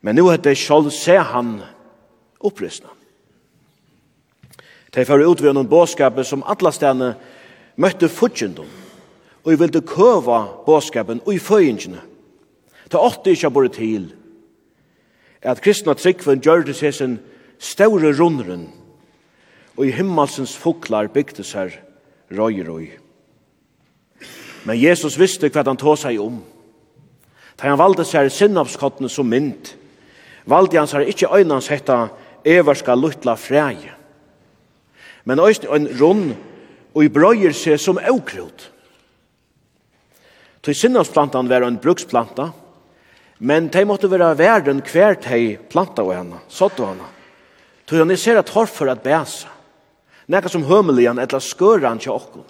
Men 0.00 0.14
nu 0.14 0.28
hette 0.28 0.54
sjål 0.54 0.90
se 0.92 1.16
han 1.16 1.60
opprystna. 2.40 2.92
De 4.94 5.04
fører 5.04 5.28
ut 5.28 5.40
ved 5.42 5.56
noen 5.56 5.68
båskapet 5.68 6.28
som 6.28 6.44
alla 6.44 6.72
stedene 6.72 7.14
møtte 7.76 8.08
futjendom, 8.08 8.68
og 9.46 9.52
jeg 9.52 9.60
ville 9.60 9.80
køve 9.86 10.38
båskapen 10.66 11.20
og 11.22 11.34
i 11.34 11.38
føyingene. 11.38 12.00
Det 12.90 12.98
åtte 12.98 13.30
ikke 13.30 13.50
bare 13.50 13.68
til 13.68 14.08
at 15.42 15.60
kristna 15.62 15.94
tryggven 15.94 16.42
gjør 16.42 16.64
det 16.66 16.74
seg 16.74 16.94
sin 16.94 17.14
større 17.62 18.10
rundren 18.18 18.66
og 19.76 19.86
i 19.86 19.94
himmelsens 19.94 20.56
foklar 20.58 21.12
bygde 21.14 21.46
seg 21.46 21.78
røy 22.34 22.58
røy. 22.66 22.88
Men 24.66 24.82
Jesus 24.82 25.18
visste 25.18 25.46
hva 25.46 25.62
han 25.62 25.78
tog 25.78 25.94
seg 26.00 26.18
om. 26.18 26.40
Da 27.54 27.70
han 27.70 27.78
valde 27.78 28.04
seg 28.04 28.32
sinnavskottene 28.34 29.08
som 29.08 29.30
mynd, 29.30 29.76
valde 30.44 30.80
han 30.80 30.90
seg 30.90 31.06
ikke 31.06 31.30
øynens 31.30 31.70
hetta 31.70 32.08
everska 32.42 32.98
luttla 32.98 33.36
fræg, 33.38 33.92
men 35.24 35.38
øyne 35.38 35.70
en 35.74 35.88
rund 36.00 36.34
og 36.94 37.04
i 37.04 37.08
brøyer 37.08 37.54
seg 37.54 37.78
som 37.78 38.02
aukrut. 38.02 38.72
Til 40.66 40.74
sinnansplantan 40.74 41.46
var 41.46 41.62
en 41.62 41.76
bruksplanta, 41.78 42.48
men 43.38 43.68
de 43.70 43.84
måtte 43.86 44.08
være 44.10 44.32
verden 44.34 44.80
hver 44.82 45.14
de 45.22 45.60
planta 45.70 46.02
og 46.02 46.10
henne, 46.16 46.40
sått 46.50 46.80
og 46.82 46.88
henne. 46.90 47.06
Til 47.86 48.02
han 48.02 48.16
ser 48.18 48.40
at 48.40 48.50
hår 48.50 48.66
for 48.66 48.90
at 48.90 49.04
bæsa, 49.04 49.52
nekka 50.26 50.50
som 50.50 50.66
hømelian 50.66 51.22
etla 51.22 51.38
skøran 51.38 52.02
til 52.02 52.16
okko. 52.16 52.42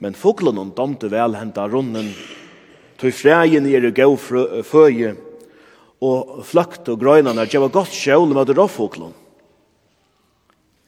Men 0.00 0.16
fuglen 0.16 0.72
domte 0.72 1.12
vel 1.12 1.36
henta 1.36 1.68
runnen, 1.68 2.14
til 2.96 3.12
freien 3.12 3.68
i 3.68 3.76
er 3.76 3.90
gau 3.92 4.16
føye, 4.16 5.16
og 6.00 6.44
fløkt 6.48 6.88
og 6.88 7.02
grøynene 7.02 7.44
gjør 7.44 7.68
godt 7.74 7.92
sjål 7.92 8.32
med 8.32 8.56
råfuglen. 8.56 9.12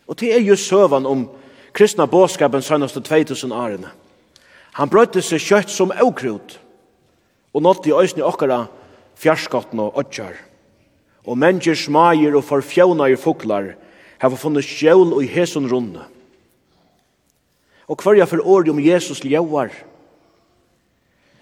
Og 0.09 0.17
det 0.17 0.33
er 0.39 0.41
jo 0.41 0.57
søvan 0.57 1.05
om 1.07 1.29
kristna 1.77 2.09
båskapen 2.09 2.65
søgnast 2.65 2.97
2000 2.97 3.53
årene. 3.53 3.91
Han 4.81 4.89
brøtte 4.89 5.21
seg 5.21 5.43
kjøtt 5.45 5.69
som 5.69 5.91
aukrut, 5.93 6.57
og 7.53 7.65
nått 7.67 7.85
i 7.91 7.93
øysene 7.93 8.25
okkara 8.25 8.63
fjarskotten 9.21 9.83
og 9.85 9.99
åtjar. 10.01 10.39
Og 11.29 11.37
mennesker 11.37 11.77
smager 11.77 12.33
og 12.39 12.47
forfjøvnager 12.49 13.21
fuglar 13.21 13.75
hava 14.23 14.41
funnet 14.41 14.65
skjøl 14.65 15.13
og 15.13 15.21
i 15.25 15.29
hesun 15.29 15.69
runde. 15.69 16.07
Og 17.93 18.01
hverja 18.01 18.25
for 18.31 18.41
året 18.41 18.73
om 18.73 18.81
Jesus 18.81 19.21
ljøvar, 19.21 19.69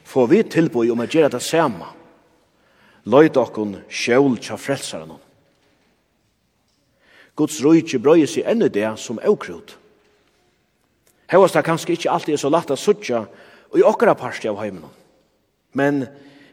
får 0.02 0.26
vi 0.32 0.42
tilbøy 0.42 0.90
om 0.90 1.04
å 1.04 1.06
gjøre 1.06 1.36
det 1.36 1.44
samme. 1.44 1.92
Løyt 3.06 3.38
okkon 3.38 3.76
skjøl 3.86 4.34
tja 4.42 4.58
frelsaren. 4.58 5.14
Guds 7.38 7.62
rujtje 7.62 8.02
brøy 8.02 8.26
seg 8.26 8.50
enn 8.50 8.66
i 8.66 8.72
det 8.72 8.96
som 8.98 9.22
aukrut. 9.22 9.77
Hevast 11.28 11.54
det 11.54 11.64
kanskje 11.66 11.92
ikke 11.96 12.10
alltid 12.10 12.34
er 12.34 12.40
så 12.40 12.50
lagt 12.52 12.72
å 12.72 12.76
suttja 12.78 13.26
i 13.76 13.84
okkara 13.84 14.16
parsti 14.16 14.48
av 14.48 14.60
heimen. 14.62 14.88
Men 15.76 16.06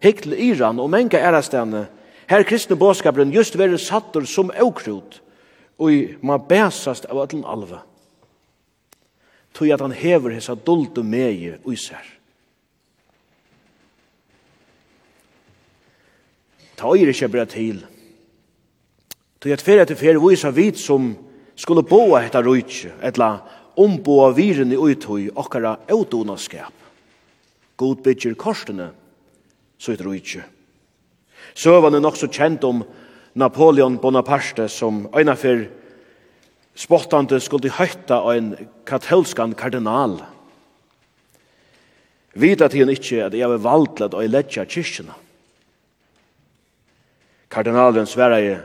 hikk 0.03 0.26
til 0.26 0.36
Iran 0.36 0.82
og 0.84 0.91
menga 0.91 1.21
ærastene, 1.21 1.86
her 2.28 2.43
kristne 2.43 2.76
båskaperen 2.76 3.32
just 3.34 3.55
veri 3.57 3.78
sattur 3.80 4.26
som 4.28 4.51
aukrut, 4.51 5.21
og 5.80 6.19
ma 6.23 6.38
bæsast 6.39 7.07
av 7.11 7.19
öllun 7.23 7.45
alva. 7.47 7.82
Tog 9.55 9.71
at 9.71 9.82
han 9.84 9.95
hever 9.95 10.36
hessa 10.36 10.55
duldu 10.55 11.03
megi 11.03 11.53
uiser. 11.63 12.03
Ta 16.76 16.91
øyre 16.91 17.13
ikke 17.15 17.32
bra 17.32 17.45
til. 17.47 17.86
Tog 19.39 19.51
at 19.51 19.63
fyrir 19.63 19.86
etter 19.86 19.95
fyrir 19.95 20.19
vise 20.19 20.51
vit 20.51 20.80
som 20.80 21.13
skulle 21.55 21.86
boa 21.88 22.19
hetta 22.23 22.41
rujtje, 22.43 22.91
etla 23.03 23.38
omboa 23.78 24.32
viren 24.36 24.71
i 24.71 24.80
uthøy 24.80 25.30
okkara 25.36 25.78
eudonaskap. 25.91 26.73
God 27.76 28.03
bytjer 28.03 28.36
korsene, 28.39 28.91
så 29.78 29.91
er 29.91 29.99
det 29.99 30.05
rujtje. 30.07 30.43
Søvan 31.55 31.95
er 31.95 32.03
nok 32.03 32.17
så 32.19 32.30
kjent 32.32 32.63
om 32.63 32.84
Napoleon 33.36 33.97
Bonaparte 33.99 34.67
som 34.71 35.05
øyna 35.15 35.36
for 35.36 35.65
spottande 36.76 37.39
skulle 37.43 37.71
høyta 37.71 38.21
av 38.21 38.32
en 38.36 38.53
katolskan 38.88 39.55
kardinal. 39.55 40.17
Vita 42.36 42.67
til 42.67 42.84
han 42.84 42.91
ikkje 42.95 43.28
at 43.28 43.36
jeg 43.36 43.51
var 43.51 43.63
valglet 43.63 44.15
og 44.15 44.23
jeg 44.23 44.32
ledja 44.32 44.65
kyrkjena. 44.67 45.15
Kardinalen 47.51 48.07
sverre 48.07 48.39
i 48.43 48.55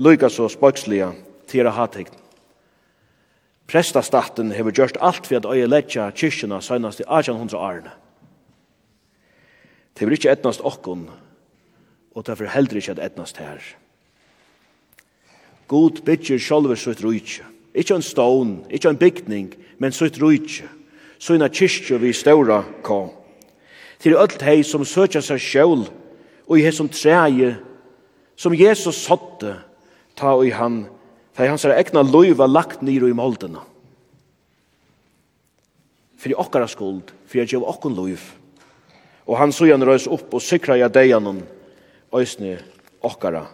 lykka 0.00 0.30
så 0.32 0.48
spøkslige 0.48 1.10
til 1.48 1.68
å 1.68 1.74
ha 1.76 1.86
tegn. 1.92 2.25
Prestastaten 3.66 4.52
hever 4.54 4.74
gjørst 4.74 5.00
alt 5.02 5.26
for 5.26 5.40
at 5.40 5.46
øye 5.50 5.66
letja 5.66 6.10
kyrkjena 6.14 6.60
søgnast 6.62 7.00
i 7.02 7.06
1800 7.08 7.58
årene. 7.58 7.90
Det 9.98 10.06
vil 10.06 10.14
ikke 10.14 10.30
etnast 10.30 10.62
okkon, 10.64 11.08
og 12.14 12.26
det 12.26 12.38
vil 12.40 12.52
heller 12.52 12.76
ikke 12.78 12.96
etnast 13.02 13.40
her. 13.42 13.58
God 15.66 16.02
bytjer 16.06 16.38
sjolver 16.38 16.78
sutt 16.78 17.02
rujtje. 17.02 17.44
Ikke 17.74 17.96
en 17.96 18.02
stån, 18.02 18.66
ikke 18.70 18.88
en 18.88 18.98
bygning, 18.98 19.54
men 19.78 19.92
sutt 19.92 20.20
rujtje. 20.22 20.68
Søgna 21.18 21.48
kyrkje 21.48 21.98
vi 21.98 22.12
ståra 22.12 22.62
ka. 22.84 23.06
Til 23.98 24.16
ølt 24.20 24.42
hei 24.44 24.62
som 24.62 24.84
søtja 24.84 25.22
seg 25.24 25.40
sjål, 25.40 25.86
og 26.46 26.58
i 26.58 26.62
hei 26.62 26.72
som 26.72 26.88
treie, 26.92 27.56
som 28.36 28.54
Jesus 28.54 29.00
sotte, 29.08 29.56
ta 30.16 30.36
og 30.36 30.46
i 30.46 30.52
han 30.54 30.84
Det 31.36 31.44
er 31.44 31.52
hans 31.52 31.66
egna 31.68 32.00
loiva 32.00 32.46
lagt 32.48 32.80
nyr 32.80 33.10
i 33.10 33.14
moldena. 33.16 33.60
For 36.16 36.32
okkara 36.40 36.68
skuld, 36.68 37.12
for 37.28 37.42
jeg 37.42 37.52
gjør 37.52 37.68
okkon 37.74 37.96
loiv. 37.96 38.22
Og 39.28 39.36
han 39.36 39.52
søgjan 39.52 39.84
røys 39.84 40.06
opp 40.08 40.32
og 40.32 40.40
sikra 40.40 40.78
ja 40.80 40.88
deianon, 40.88 41.42
øysne 42.14 42.56
okkara 43.04 43.44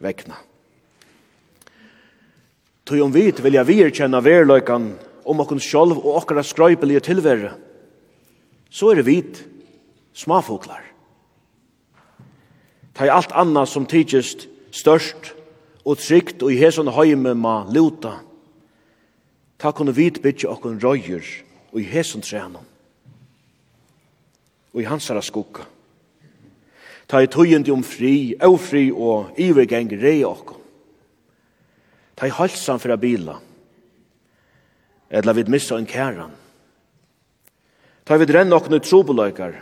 vekna. 0.00 0.40
Tøy 2.88 3.02
om 3.04 3.12
vit 3.12 3.42
vilja 3.44 3.66
virkjenna 3.68 4.22
verløykan 4.24 4.94
om 5.28 5.44
okkun 5.44 5.60
sjolv 5.60 5.98
og 6.00 6.22
okkara 6.22 6.40
skrøypelige 6.46 7.04
tilverre, 7.10 7.52
så 8.72 8.88
er 8.88 9.02
det 9.02 9.08
vit 9.10 9.42
smafoklar. 10.16 10.80
Tøy 12.96 13.10
alt 13.12 13.36
anna 13.36 13.66
som 13.68 13.84
tidsist 13.84 14.48
størst, 14.72 15.34
og 15.84 15.98
trygt 15.98 16.42
og 16.42 16.52
i 16.52 16.58
hesson 16.60 16.90
høyme 16.92 17.34
ma 17.34 17.62
luta. 17.70 18.18
Ta 19.58 19.72
kunne 19.72 19.94
vit 19.94 20.20
bytje 20.22 20.50
okkun 20.50 20.80
røyer 20.82 21.24
og 21.72 21.80
i 21.80 21.86
hesson 21.88 22.22
trenom. 22.22 22.64
Og 24.74 24.82
i 24.82 24.86
hansara 24.86 25.22
skukka. 25.24 25.64
Ta 27.08 27.22
i 27.24 27.30
tøyende 27.30 27.72
om 27.72 27.82
fri, 27.82 28.36
ofri 28.44 28.90
og 28.92 29.38
ivergeng 29.40 29.90
rei 29.96 30.20
okkon. 30.28 30.60
Ta 32.18 32.26
i 32.26 32.34
halsan 32.34 32.80
fra 32.82 32.96
bila. 32.96 33.38
Edla 35.08 35.32
vid 35.32 35.48
missa 35.48 35.78
en 35.78 35.86
kæran. 35.86 36.34
Ta 38.04 38.16
i 38.16 38.20
vid 38.20 38.34
renn 38.34 38.52
okkon 38.52 38.76
i 38.76 38.82
trobolaikar, 38.84 39.54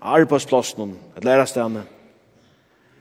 arbeidsplassen, 0.00 0.96
et 1.16 1.24
lærastane, 1.24 1.84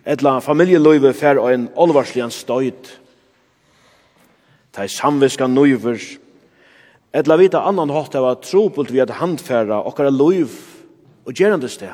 etla 0.08 0.38
familjeløyve 0.40 1.12
fer 1.18 1.40
ein 1.50 1.68
olvarslian 1.76 2.32
støyt. 2.32 2.94
Tei 4.72 4.88
samviska 4.88 5.50
nøyver, 5.52 6.00
etla 7.12 7.38
vita 7.40 7.64
annan 7.68 7.92
hatt 7.92 8.16
av 8.16 8.30
at 8.32 8.46
tropult 8.48 8.94
vi 8.94 9.02
at 9.04 9.18
handfæra 9.20 9.82
okkara 9.90 10.14
løyv 10.14 10.54
og 11.28 11.34
gjerande 11.36 11.68
sted. 11.72 11.92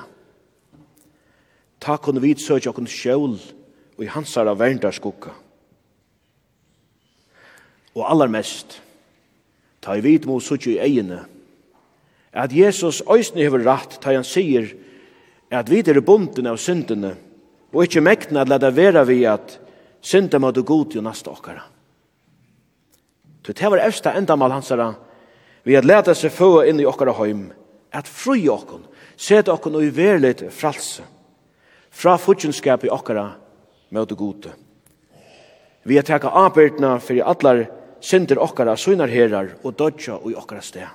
Ta 1.81 1.97
kunne 1.97 2.21
vi 2.21 2.35
søkja 2.37 2.71
okkun 2.71 2.87
sjål 2.87 3.39
og 3.97 4.03
i 4.03 4.11
hansara 4.11 4.53
verndarskukka. 4.57 5.33
Og 7.93 8.05
allarmest, 8.09 8.79
ta 9.81 9.97
i 9.97 10.01
vit 10.01 10.25
mo 10.25 10.39
suttju 10.41 10.73
i 10.75 10.81
egene, 10.81 11.23
at 12.33 12.53
Jesus 12.53 13.03
òsne 13.05 13.43
hever 13.43 13.61
rætt 13.65 13.99
ta 14.01 14.13
han 14.13 14.25
sier 14.25 14.71
at 15.53 15.69
vi 15.69 15.83
er 15.85 16.01
bunden 16.01 16.49
av 16.49 16.57
syndene, 16.57 17.13
og 17.73 17.83
ikkje 17.83 18.05
mekna 18.05 18.43
at 18.43 18.51
leta 18.51 18.69
vera 18.71 19.03
vi 19.07 19.23
at 19.25 19.57
synda 20.03 20.39
måtte 20.39 20.61
god 20.61 20.93
jo 20.95 21.01
nasta 21.01 21.31
okkara. 21.31 21.63
Så 23.45 23.53
det 23.53 23.69
var 23.69 23.81
efsta 23.83 24.13
endamal 24.13 24.51
hansara 24.51 24.93
vi 25.63 25.75
at 25.75 25.85
leta 25.85 26.13
seg 26.15 26.31
få 26.31 26.63
inn 26.67 26.79
i 26.79 26.87
okkara 26.87 27.15
heim 27.17 27.47
at 27.91 28.07
fru 28.07 28.37
okkon 28.51 28.85
set 29.17 29.49
okkon 29.49 29.79
og 29.79 29.87
i 29.87 29.93
verlet 29.95 30.45
fralse 30.53 31.03
fra 31.93 32.17
fudgenskap 32.17 32.85
i 32.85 32.91
okkara 32.91 33.25
måtte 33.93 34.15
god 34.15 34.51
vi 35.83 35.97
at 35.99 36.07
teka 36.07 36.31
apertna 36.45 36.97
fyrir 36.99 37.27
allar 37.27 37.65
synder 38.03 38.39
okkara 38.39 38.77
synar 38.77 39.11
herrar 39.11 39.55
og 39.63 39.75
dodja 39.75 40.15
og 40.19 40.31
i 40.31 40.35
okkara 40.35 40.61
sted. 40.61 40.87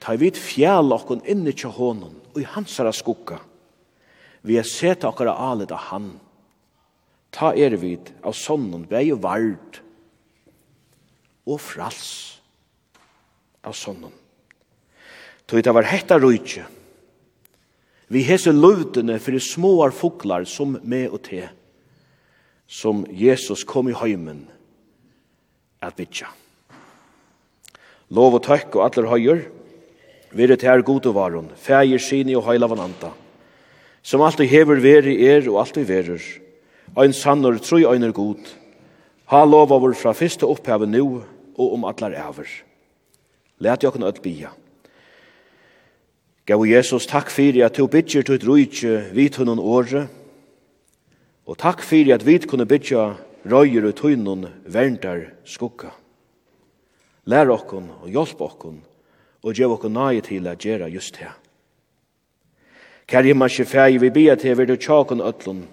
Ta 0.00 0.16
vid 0.16 0.38
fjall 0.38 0.92
okkon 0.94 1.22
inni 1.28 1.52
tja 1.52 1.68
honon 1.68 2.16
og 2.32 2.40
i 2.40 2.48
hansara 2.48 2.92
skugga 2.92 3.38
vi 4.42 4.56
har 4.56 4.66
sett 4.68 5.04
okkara 5.04 5.34
alet 5.34 5.72
av 5.72 5.88
han. 5.90 6.10
Ta 7.30 7.52
er 7.54 7.76
vid 7.78 8.10
av 8.26 8.34
sonnen 8.34 8.86
vei 8.90 9.10
og 9.14 9.22
vard 9.22 9.80
og 11.46 11.60
frals 11.62 12.40
av 13.66 13.76
sonnen. 13.76 14.12
Tog 15.46 15.62
det 15.64 15.74
var 15.74 15.88
hetta 15.88 16.18
rujtje. 16.18 16.64
Vi 18.10 18.24
hese 18.26 18.50
luvtene 18.54 19.20
fyrir 19.22 19.42
småar 19.42 19.94
fuklar 19.94 20.46
som 20.48 20.76
me 20.82 21.04
og 21.06 21.20
te, 21.28 21.44
som 22.66 23.04
Jesus 23.06 23.62
kom 23.66 23.90
i 23.90 23.94
høymen 23.94 24.44
at 25.82 25.98
vidja. 25.98 26.30
Lov 28.10 28.40
og 28.40 28.44
takk 28.46 28.74
og 28.74 28.88
atler 28.88 29.06
høyer, 29.10 29.44
vi 30.34 30.46
er 30.46 30.56
til 30.56 30.70
her 30.70 30.82
gode 30.86 31.12
varon, 31.14 31.50
fægir 31.54 32.02
sine 32.02 32.34
og 32.38 32.48
høyla 32.48 32.66
vananta, 32.70 33.12
som 34.02 34.22
alltid 34.24 34.48
hever 34.48 34.80
veri 34.80 35.16
er 35.28 35.48
og 35.50 35.60
alltid 35.64 35.88
verer, 35.88 36.22
ein 36.96 37.12
sannur 37.14 37.58
troi 37.62 37.84
einar 37.86 38.12
god, 38.16 38.40
ha 39.30 39.44
lov 39.44 39.72
over 39.72 39.94
fra 39.94 40.14
fyrste 40.16 40.48
opphavet 40.48 40.90
nu 40.90 41.22
og 41.56 41.72
om 41.74 41.84
allar 41.84 42.16
æver. 42.16 42.48
Læt 43.60 43.84
jokken 43.84 44.02
öll 44.02 44.22
bia. 44.22 44.50
Gau 46.46 46.64
Jesus 46.64 47.06
takk 47.06 47.30
fyrir 47.30 47.66
at 47.66 47.76
du 47.76 47.86
bytjer 47.86 48.24
tutt 48.26 48.44
rujtje 48.44 49.12
vit 49.14 49.36
hunnon 49.36 49.60
åre, 49.60 50.08
og 51.46 51.58
takk 51.58 51.84
fyrir 51.84 52.16
at 52.16 52.26
vit 52.26 52.48
kunne 52.48 52.66
bytja 52.66 53.14
røyer 53.44 53.86
og 53.86 54.00
hunnon 54.02 54.48
verndar 54.64 55.28
skukka. 55.44 55.92
Lær 57.26 57.52
okkon 57.52 57.90
og 58.00 58.08
hjelp 58.08 58.40
okkon 58.40 58.80
og 59.44 59.54
gjev 59.54 59.76
okkon 59.76 59.94
nai 59.94 60.20
til 60.24 60.48
at 60.48 60.58
gjera 60.58 60.88
just 60.88 61.16
her. 61.20 61.39
Kære 63.10 63.26
himmelske 63.26 63.64
fæg, 63.66 63.96
vi 64.00 64.10
bia 64.10 64.36
til 64.38 64.54
vi 64.54 64.64
du 64.70 64.76
tjakon 64.76 65.20
ötlun, 65.20 65.64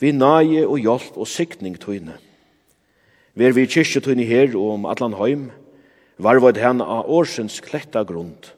vi 0.00 0.10
nage 0.12 0.66
og 0.68 0.78
hjelp 0.78 1.16
og 1.16 1.26
sikning 1.26 1.78
tøyne. 1.80 2.12
Vi 3.34 3.46
er 3.46 3.54
vi 3.56 3.64
kyrkje 3.64 4.02
tøyne 4.04 4.26
her 4.28 4.52
og 4.52 4.74
om 4.74 4.84
atlan 4.84 5.16
heim, 5.16 5.46
varvad 6.18 6.60
hen 6.60 6.82
av 6.84 7.08
årsens 7.08 7.56
kletta 7.64 8.02
grund. 8.04 8.50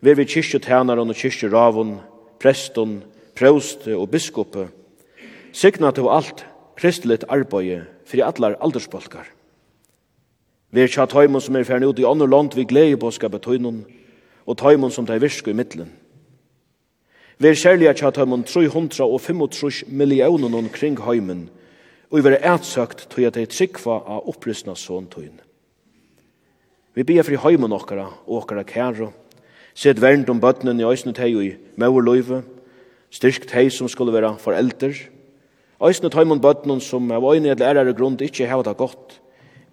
Vi 0.00 0.10
er 0.10 0.18
vi 0.18 0.24
kyrkje 0.26 0.58
tænaren 0.58 1.14
og 1.14 1.14
kyrkje 1.14 1.52
ravun, 1.52 2.00
preston, 2.40 3.04
prøste 3.38 3.94
og 3.96 4.10
biskoppe. 4.10 4.68
sikna 5.52 5.90
til 5.90 6.10
alt 6.10 6.46
kristeligt 6.76 7.24
arbeid 7.28 7.86
fyrir 8.06 8.26
allar 8.26 8.56
aldersbolkar. 8.60 9.26
Vi 10.70 10.82
er 10.82 10.88
tjat 10.88 11.12
heimun 11.12 11.40
som 11.40 11.56
er 11.56 11.64
færne 11.64 11.86
ut 11.86 11.98
i 11.98 12.04
andre 12.04 12.26
land 12.26 12.54
vi 12.54 12.64
gleder 12.64 12.96
på 12.96 13.10
skapet 13.10 13.42
tøynen, 13.42 13.86
og 14.46 14.58
tøymun 14.58 14.90
som 14.90 15.06
tøy 15.06 15.18
virsku 15.20 15.50
i 15.50 15.54
middelen. 15.54 15.92
Ver 17.38 17.54
særlig 17.54 17.88
at 17.88 18.02
jeg 18.02 18.28
mun 18.28 18.42
335 18.42 19.84
millioner 19.86 20.58
omkring 20.58 20.98
heimen, 21.04 21.50
og 22.10 22.18
i 22.18 22.22
vera 22.22 22.54
ætsøkt 22.54 23.06
tog 23.10 23.24
at 23.24 23.36
jeg 23.36 23.48
tryggva 23.48 24.00
av 24.06 24.28
opprystna 24.28 24.74
såntøyen. 24.74 25.40
Vi 26.94 27.04
ber 27.04 27.22
for 27.22 27.48
heimen 27.48 27.72
okkara 27.72 28.08
og 28.26 28.42
okkara 28.42 28.64
kæro, 28.66 29.12
sett 29.74 30.00
vernd 30.02 30.30
om 30.30 30.40
bøttenen 30.40 30.80
i 30.80 30.86
øysne 30.88 31.14
teg 31.14 31.36
og 31.36 31.44
i 31.44 31.52
mauerløyve, 31.78 32.42
styrkt 33.10 33.46
teg 33.52 33.70
som 33.72 33.88
skulle 33.88 34.12
vera 34.12 34.32
forelder, 34.40 34.96
øysene 35.78 36.10
teg 36.10 36.30
om 36.30 36.40
bøttenen 36.42 36.80
som 36.82 37.06
av 37.12 37.22
øyne 37.22 37.52
eller 37.54 37.70
ærere 37.70 37.94
grunn 37.94 38.18
ikke 38.18 38.48
heva 38.50 38.66
det 38.66 38.76
godt, 38.80 39.20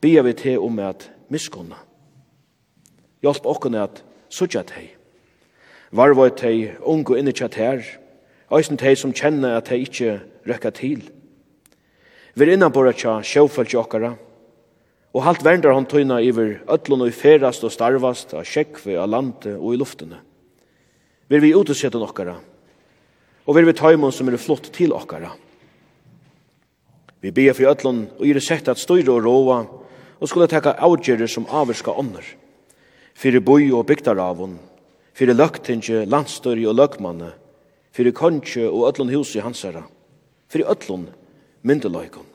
ber 0.01 0.21
vi 0.27 0.33
til 0.37 0.59
om 0.59 0.79
at 0.79 1.09
miskunna. 1.33 1.81
Hjelp 3.25 3.47
okkene 3.49 3.87
at 3.87 4.03
sutja 4.29 4.61
teg, 4.67 4.94
Varva 5.95 6.27
et 6.27 6.41
hei 6.43 6.71
inni 6.83 7.19
innitjat 7.21 7.55
her, 7.55 7.83
eisen 8.51 8.79
hei 8.81 8.95
som 8.99 9.13
kjenner 9.15 9.55
at 9.55 9.69
hei 9.71 9.85
ikkje 9.85 10.17
røkka 10.43 10.71
til. 10.75 11.05
Vi 12.35 12.43
er 12.43 12.51
innanbora 12.51 12.91
tja 12.91 13.21
sjåfalt 13.23 13.71
jokkara, 13.71 14.09
og 15.15 15.23
halt 15.23 15.45
verndar 15.45 15.71
hon 15.71 15.87
tøyna 15.87 16.19
iver 16.19 16.57
ötlun 16.67 17.05
og 17.05 17.13
i 17.13 17.15
ferast 17.15 17.63
og 17.63 17.71
starvast, 17.71 18.33
av 18.35 18.43
sjekve, 18.43 18.97
av 18.99 19.07
lande 19.07 19.55
og 19.55 19.71
i 19.71 19.79
luftene. 19.79 20.19
Vi 21.31 21.37
er 21.37 21.45
vi 21.45 21.55
utesjetan 21.55 22.03
okkara, 22.03 22.35
og 23.47 23.55
vi 23.55 23.63
er 23.63 23.69
vi 23.71 23.79
tøymon 23.79 24.11
som 24.11 24.27
er 24.27 24.41
flott 24.41 24.67
til 24.75 24.91
okkara. 24.91 25.31
Vi 27.23 27.31
ber 27.31 27.55
for 27.55 27.71
ötlun 27.71 28.09
og 28.19 28.27
gir 28.27 28.43
sett 28.43 28.67
at 28.67 28.83
støyre 28.83 29.15
og 29.15 29.23
råa, 29.23 29.63
og 30.19 30.27
skulle 30.27 30.51
teka 30.51 30.75
avgjerder 30.75 31.31
som 31.31 31.47
avvirska 31.47 31.95
ånder, 31.95 32.27
fyrir 33.15 33.39
boi 33.39 33.71
og 33.71 33.87
bygdaravun, 33.87 34.59
fyrir 35.15 35.37
løgtinge, 35.37 36.03
landstori 36.11 36.65
og 36.67 36.75
løgmanne, 36.75 37.31
fyrir 37.95 38.15
konge 38.15 38.67
og 38.67 38.89
öllun 38.89 39.13
husi 39.15 39.39
hansara, 39.39 39.85
fyrir 40.51 40.67
öllun 40.67 41.07
myndeløykon. 41.63 42.27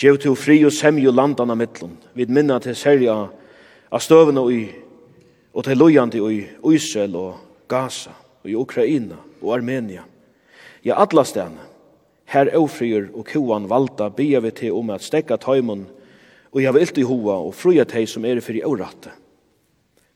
Gjev 0.00 0.20
til 0.22 0.36
fri 0.38 0.62
og 0.64 0.72
semju 0.72 1.12
landana 1.12 1.56
mittlun, 1.58 1.98
vid 2.14 2.30
minna 2.30 2.60
til 2.62 2.76
serja 2.78 3.16
av 3.90 4.00
støvene 4.00 4.40
og, 4.40 4.76
og 5.52 5.66
til 5.66 5.78
lojandi 5.78 6.22
og 6.22 6.72
Israel 6.72 7.16
og 7.18 7.34
Gaza 7.68 8.14
og 8.44 8.48
i 8.48 8.56
Ukraina 8.56 9.18
og 9.42 9.56
Armenia. 9.58 10.06
Ja, 10.84 10.96
alla 11.02 11.24
stene, 11.28 11.66
her 12.30 12.48
ofrier 12.56 13.10
og 13.12 13.26
kuan 13.26 13.66
valda 13.68 14.08
bia 14.14 14.40
vi 14.40 14.52
til 14.54 14.78
om 14.78 14.94
at 14.94 15.04
stekka 15.04 15.36
taimon 15.36 15.88
og 16.52 16.62
jeg 16.62 16.74
vil 16.74 16.82
ilt 16.86 16.98
i 16.98 17.06
hoa 17.06 17.36
og 17.42 17.54
fruja 17.54 17.84
teg 17.84 18.08
som 18.08 18.24
er 18.24 18.40
fyrir 18.40 18.68
åratte 18.70 19.12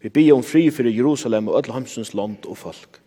Vi 0.04 0.10
bygger 0.12 0.36
om 0.36 0.42
fri 0.44 0.66
fyrir 0.68 0.92
Jerusalem 0.92 1.46
og 1.48 1.62
ødel 1.62 1.72
hamsens 1.72 2.10
land 2.12 2.44
og 2.44 2.58
folk. 2.60 2.98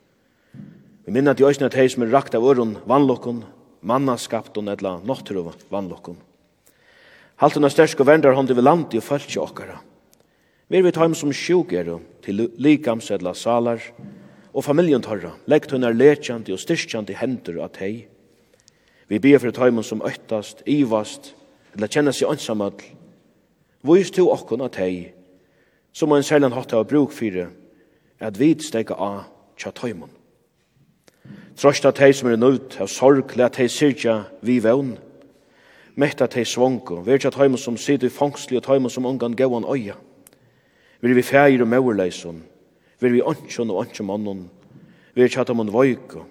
Vi 1.05 1.11
minna 1.13 1.35
til 1.37 1.45
øyne 1.45 1.67
at 1.69 1.75
hei 1.77 1.85
som 1.93 2.01
er 2.03 2.09
rakt 2.09 2.33
av 2.33 2.41
øren 2.41 2.71
vannlokken, 2.89 3.43
mannaskapten 3.85 4.67
eller 4.67 5.03
nåttur 5.05 5.37
av 5.43 5.53
vannlokken. 5.69 6.15
Halten 7.37 7.63
av 7.63 7.69
størsk 7.69 8.01
og 8.01 8.07
vendar 8.09 8.33
hånd 8.33 8.49
i 8.49 8.57
landi 8.57 8.97
og 8.97 9.05
folk 9.05 9.27
til 9.29 9.43
okkara. 9.43 9.77
Vi 10.69 10.77
er 10.77 10.83
vi 10.83 10.91
taim 10.91 11.13
som 11.13 11.29
sjukere 11.29 11.99
til 12.25 12.49
likams 12.57 13.11
edla 13.13 13.35
salar 13.37 13.77
og 14.51 14.65
familjen 14.65 15.05
torra, 15.05 15.35
lekt 15.45 15.71
hun 15.71 15.85
er 15.85 15.93
lekjant 15.93 16.49
og 16.49 16.57
styrkjant 16.59 17.13
i 17.13 17.19
hendur 17.19 17.61
at 17.61 17.77
hei. 17.77 18.07
Vi 19.07 19.19
ber 19.19 19.37
for 19.37 19.53
taim 19.53 19.83
som 19.83 20.01
øytast, 20.01 20.65
ivast, 20.65 21.35
eller 21.75 21.87
kjenner 21.87 22.11
seg 22.11 22.33
ansamall. 22.33 22.81
Vist 23.85 24.17
til 24.17 24.33
okkon 24.33 24.65
at 24.65 24.81
hei, 24.81 25.13
som 25.97 26.13
en 26.13 26.23
særlig 26.23 26.53
hatt 26.53 26.73
av 26.77 26.85
bruk 26.85 27.13
fyrir 27.15 27.49
at 28.21 28.37
vi 28.37 28.51
steg 28.61 28.91
av 28.93 29.23
tja 29.57 29.71
tøymon. 29.73 30.11
Trost 31.57 31.87
at 31.89 31.97
hei 31.97 32.11
som 32.13 32.29
er 32.29 32.37
nøyt 32.37 32.77
av 32.83 32.89
sorg, 32.91 33.33
let 33.39 33.57
hei 33.57 33.65
sirja 33.71 34.19
vi 34.45 34.59
vevn, 34.61 34.93
mett 35.97 36.21
at 36.21 36.37
hei 36.37 36.45
svonko, 36.45 36.99
vi 37.01 37.15
er 37.15 37.23
tja 37.23 37.31
tøymon 37.33 37.57
som 37.57 37.81
sitter 37.81 38.11
i 38.11 38.13
fangsli 38.13 38.59
og 38.59 38.65
tøymon 38.67 38.93
som 38.93 39.09
ungan 39.09 39.33
gauan 39.37 39.65
øya. 39.65 39.97
Vi 41.01 41.09
er 41.09 41.17
vi 41.17 41.25
fægir 41.25 41.65
og 41.65 41.73
mauerleison, 41.73 42.43
vi 43.01 43.09
er 43.09 43.15
vi 43.17 43.25
åndsjon 43.25 43.73
og 43.73 43.81
åndsjon 43.81 44.09
mannon, 44.11 44.47
vi 45.17 45.25
er 45.25 45.33
tja 45.33 45.49
tøymon 45.49 45.73
voiko, 45.73 46.27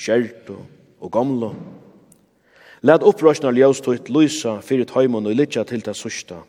kjert 0.00 0.48
og 0.48 1.12
gamlo. 1.12 1.54
Let 2.80 3.04
opprøsnar 3.04 3.52
ljøstøyt 3.52 4.08
lysa 4.08 4.62
fyrir 4.64 4.88
tøymon 4.88 5.28
og 5.28 5.36
litja 5.36 5.68
til 5.68 5.84
ta 5.84 5.92
sørsta, 5.92 6.40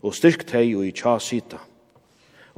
og 0.00 0.16
styrkt 0.16 0.56
hei 0.56 0.70
og 0.72 0.88
i 0.88 0.96
tja 0.96 1.18
sita 1.20 1.67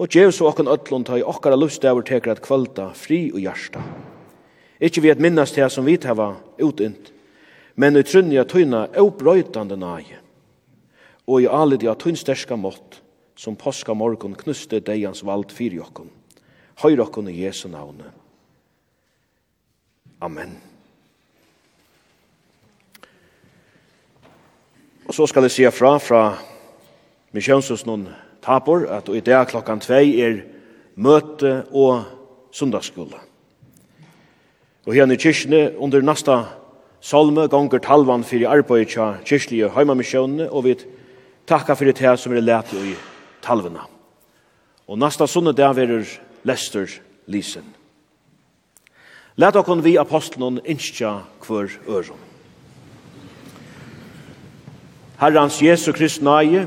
og 0.01 0.09
gjev 0.09 0.31
så 0.33 0.47
okken 0.49 0.69
ötlund 0.73 1.05
ta 1.05 1.19
i 1.21 1.25
okkara 1.27 1.59
lufstæver 1.61 2.07
teker 2.09 2.33
at 2.33 2.41
kvölda 2.41 2.95
fri 2.97 3.29
og 3.35 3.41
hjärsta. 3.43 3.83
Ikki 4.81 5.01
vi 5.05 5.11
at 5.13 5.21
minnast 5.21 5.55
det 5.55 5.69
som 5.73 5.85
vi 5.85 5.99
tæva 6.01 6.37
utynt, 6.57 7.13
men 7.77 7.97
i 7.97 8.03
trunja 8.03 8.47
tøyna 8.49 8.87
eubrøytande 8.97 9.77
nage, 9.77 10.17
og 11.29 11.43
i 11.43 11.49
alidja 11.53 11.93
tøyn 11.95 12.17
sterska 12.17 12.57
mått, 12.57 13.03
som 13.37 13.57
påska 13.57 13.95
morgon 13.95 14.35
knuste 14.35 14.81
deians 14.81 15.21
vald 15.25 15.53
fyrir 15.53 15.85
okken. 15.85 16.09
Høyr 16.81 17.05
okken 17.05 17.29
i 17.29 17.37
Jesu 17.45 17.69
navne. 17.69 18.09
Amen. 20.21 20.57
Og 25.05 25.15
så 25.15 25.27
skal 25.27 25.45
jeg 25.45 25.51
si 25.51 25.71
fra 25.77 25.99
fra 25.99 26.25
misjonshusen 27.33 28.09
tapor, 28.43 28.87
at 28.89 29.09
i 29.09 29.21
dag 29.21 29.49
klokkan 29.49 29.81
2 29.81 29.95
er 29.95 30.41
møte 30.97 31.65
og 31.73 32.05
sundagsskola. 32.53 33.21
Og 34.87 34.95
her 34.95 35.11
i 35.11 35.17
kyrkene 35.17 35.77
under 35.79 36.03
nasta 36.03 36.39
salme 37.01 37.49
gonger 37.49 37.79
talvan 37.79 38.25
fyrir 38.25 38.51
arbeid 38.51 38.89
tja 38.93 39.15
kyrklige 39.25 39.71
heimamisjonene, 39.75 40.51
og 40.51 40.65
vi 40.65 40.77
takka 41.47 41.75
fyrir 41.75 41.97
det 41.97 42.17
som 42.19 42.33
er 42.33 42.45
lett 42.45 42.73
i 42.75 42.95
talvena. 43.43 43.87
Og 44.89 44.99
nasta 44.99 45.27
sunne 45.27 45.53
dag 45.53 45.77
verur 45.77 46.07
Lester 46.45 46.89
Lisen. 47.27 47.65
Læt 49.37 49.57
okon 49.57 49.85
vi 49.85 49.97
apostlen 49.97 50.59
innskja 50.65 51.21
kvar 51.41 51.71
øron. 51.89 52.19
Herrans 55.21 55.63
Jesu 55.63 55.93
Krist 55.93 56.23
nage, 56.23 56.67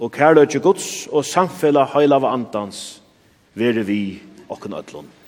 og 0.00 0.12
kærløtje 0.12 0.60
Guds 0.64 1.06
og 1.12 1.24
samfella 1.28 1.84
heilava 1.92 2.32
andans, 2.32 3.02
vere 3.54 3.84
vi 3.84 4.20
okken 4.48 4.74
ödlund. 4.74 5.19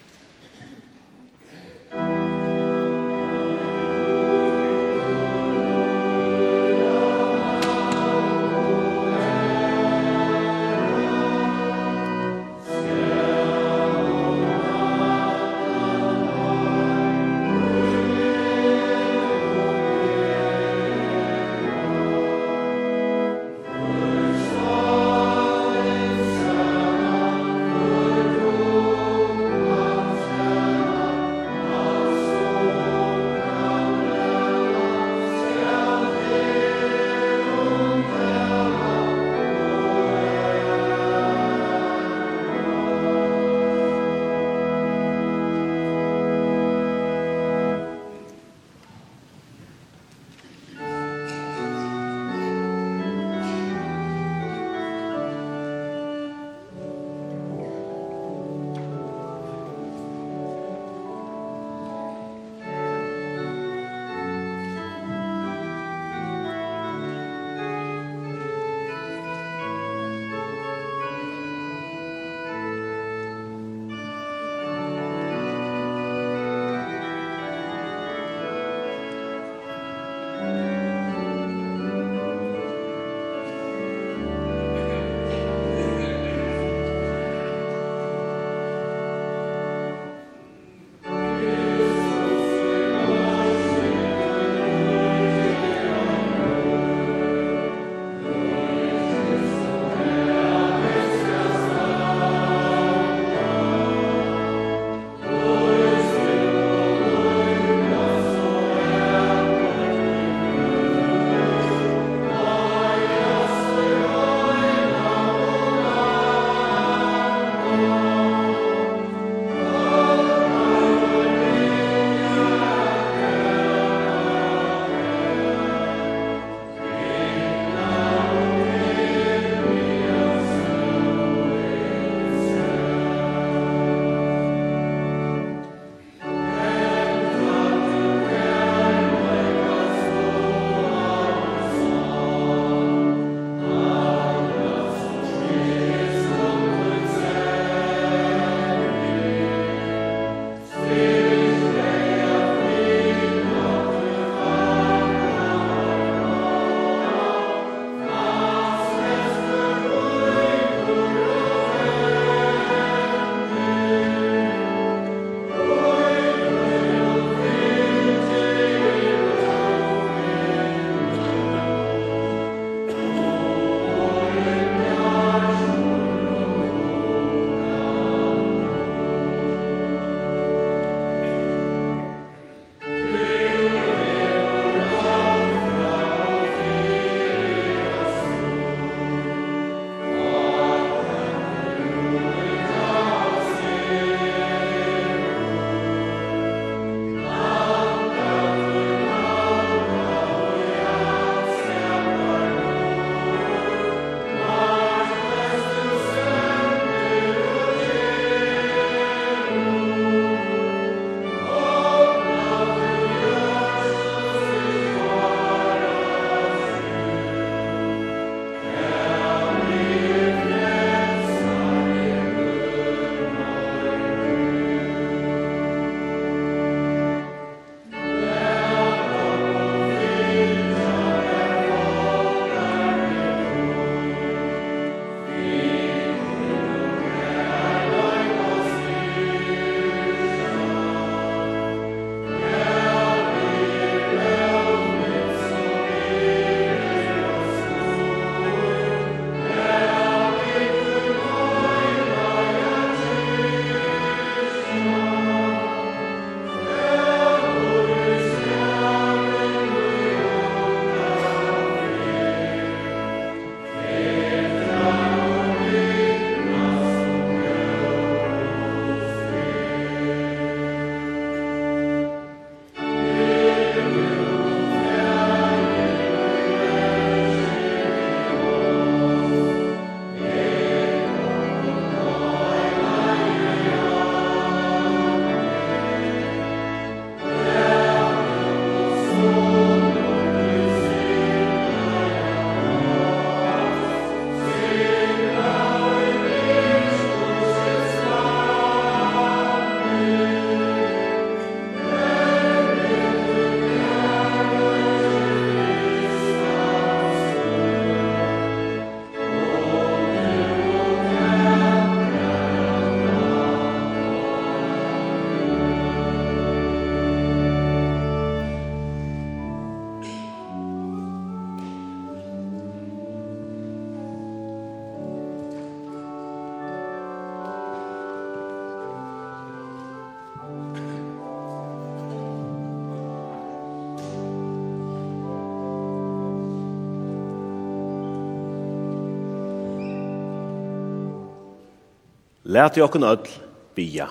Læt 342.52 342.76
i 342.76 342.82
okken 342.84 343.04
öll 343.08 343.28
bia. 343.74 344.10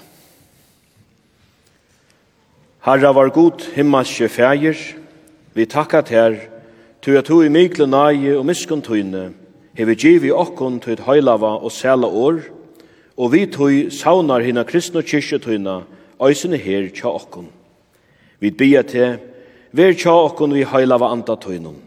Herra 2.82 3.12
var 3.14 3.30
god 3.30 3.62
himmelske 3.76 4.30
fægir, 4.30 4.78
vi 5.54 5.66
takka 5.66 6.02
ter, 6.02 6.36
tu 7.02 7.14
at 7.18 7.28
hu 7.28 7.44
i 7.44 7.50
mykle 7.54 7.86
nage 7.86 8.34
og 8.38 8.46
miskun 8.46 8.82
tøyne, 8.82 9.34
vi 9.78 9.96
givi 9.96 10.32
okkun 10.32 10.80
tøyt 10.82 11.04
høylava 11.06 11.52
og 11.62 11.72
sæla 11.72 12.08
år, 12.08 12.40
og 13.18 13.32
vi 13.32 13.46
tøy 13.46 13.92
saunar 13.94 14.42
hina 14.42 14.64
kristna 14.64 15.06
kyrkje 15.06 15.38
tøyna, 15.38 15.84
øysene 16.18 16.58
her 16.58 16.90
tja 16.90 17.14
okkun. 17.14 17.46
Vi 18.40 18.50
bia 18.50 18.82
til, 18.82 19.20
ver 19.72 19.94
tja 19.94 20.18
okkun 20.18 20.58
vi 20.58 20.66
høylava 20.66 21.12
anda 21.14 21.38
tøynum, 21.38 21.78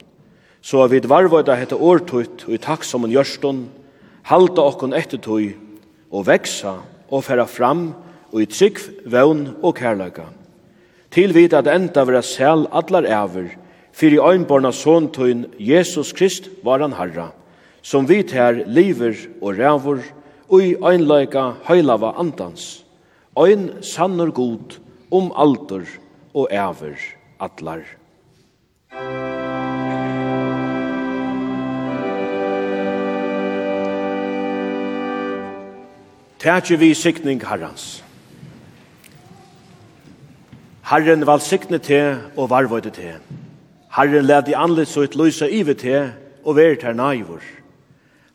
så 0.63 0.87
vi 0.87 1.03
varvøyda 1.03 1.59
hette 1.59 1.75
årtøyt 1.75 2.47
og 2.47 2.55
i 2.55 2.63
takk 2.63 2.87
som 2.87 3.03
en 3.05 3.11
hjørstun, 3.11 3.67
halda 4.31 4.71
okkun 4.71 4.95
etter 4.95 5.19
tøy 5.19 5.64
og 6.15 6.27
veksa 6.29 6.79
og 7.11 7.25
færa 7.27 7.47
fram 7.51 7.89
og 8.33 8.43
i 8.43 8.47
trygg, 8.51 8.79
vøvn 9.11 9.49
og 9.63 9.75
kærløyga. 9.79 10.29
Til 11.11 11.35
vid 11.35 11.55
at 11.55 11.69
enda 11.71 12.05
vera 12.07 12.23
sel 12.23 12.67
allar 12.73 13.07
æver, 13.07 13.51
fyrir 13.93 14.23
øynborna 14.23 14.73
såntøyn 14.75 15.45
Jesus 15.59 16.13
Krist 16.13 16.49
var 16.65 16.83
han 16.83 16.95
Herra, 16.95 17.31
som 17.83 18.09
vit 18.09 18.33
her 18.33 18.65
liver 18.67 19.15
og 19.43 19.59
rævor, 19.59 20.03
og 20.49 20.63
i 20.63 20.75
øynløyga 20.75 21.53
høylava 21.69 22.15
andans, 22.19 22.85
øyn 23.39 23.83
sannur 23.83 24.31
god 24.31 24.81
om 25.11 25.33
alder 25.37 25.87
og 26.35 26.49
æver 26.51 26.99
allar. 27.41 27.85
Musik 28.95 29.34
Tætje 36.45 36.77
vi 36.79 36.95
sikning 36.95 37.41
herrans. 37.49 38.05
Herren 40.85 41.27
valsigne 41.27 41.79
te 41.79 42.19
og 42.37 42.51
varvøyde 42.51 42.91
te. 42.91 43.15
Herren 43.97 44.27
led 44.29 44.51
i 44.53 44.53
anlet 44.53 44.89
så 44.89 45.07
et 45.07 45.17
løysa 45.17 45.49
ive 45.49 45.73
te 45.75 46.03
og 46.45 46.59
vært 46.59 46.85
her 46.85 46.93
naivor. 46.93 47.41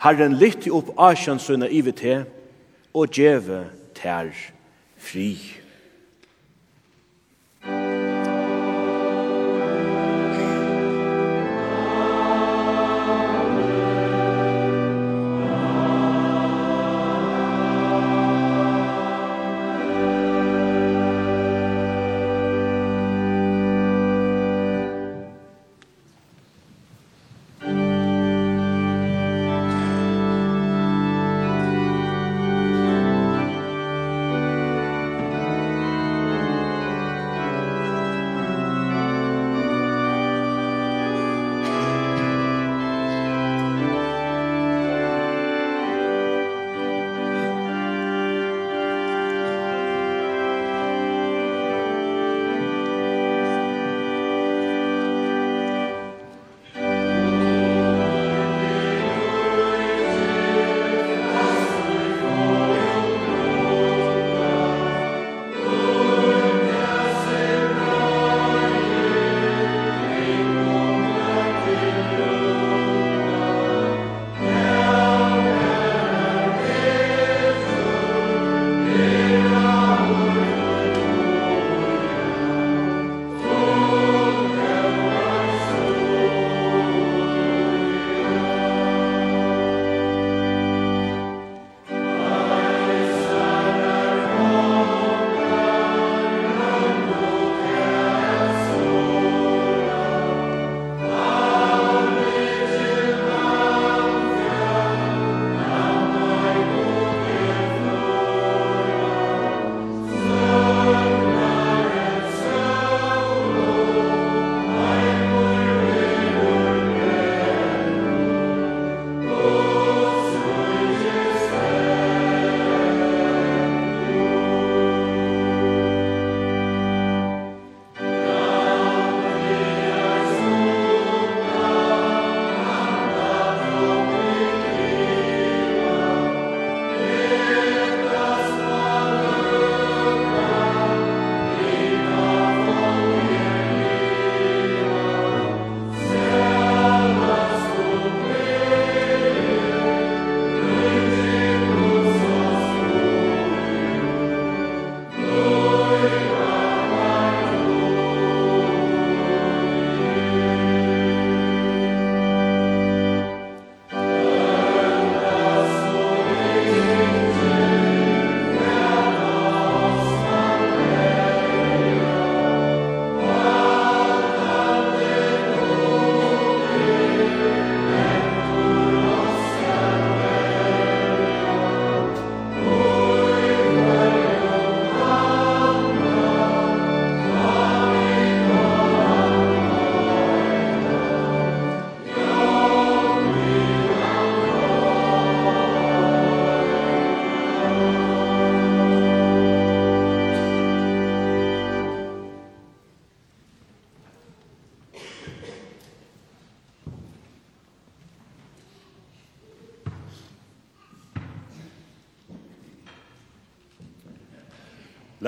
Herren 0.02 0.40
lytte 0.42 0.74
opp 0.74 0.90
asjansøna 0.98 1.70
ive 1.70 1.94
te 1.94 2.16
og 2.98 3.14
djeve 3.14 3.68
ter 3.94 4.34
fri. 4.98 5.59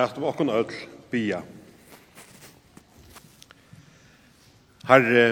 lagt 0.01 0.17
om 0.17 0.25
okken 0.29 0.49
ødel 0.49 0.77
bia. 1.11 1.41
Herre, 4.89 5.25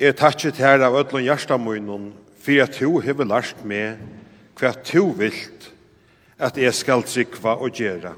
jeg 0.00 0.16
takket 0.16 0.60
her 0.60 0.80
av 0.86 0.96
öllun 0.96 1.24
hjertamunnen 1.26 2.12
for 2.40 2.62
at 2.62 2.78
du 2.78 3.00
hever 3.04 3.28
lært 3.28 3.60
meg 3.68 4.00
hva 4.56 4.72
du 4.88 5.10
vilt 5.18 5.68
at 6.40 6.56
jeg 6.60 6.72
skal 6.76 7.04
trykva 7.04 7.58
og 7.60 7.76
gjøre. 7.76 8.14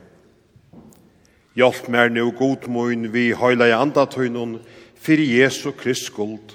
Hjelp 1.58 1.88
meg 1.90 2.12
nå 2.14 2.28
godmøyn 2.38 3.08
vi 3.10 3.32
høyla 3.34 3.66
i 3.70 3.74
andatøynen, 3.74 4.58
for 4.98 5.22
Jesu 5.22 5.70
Krist 5.78 6.10
skuld, 6.10 6.54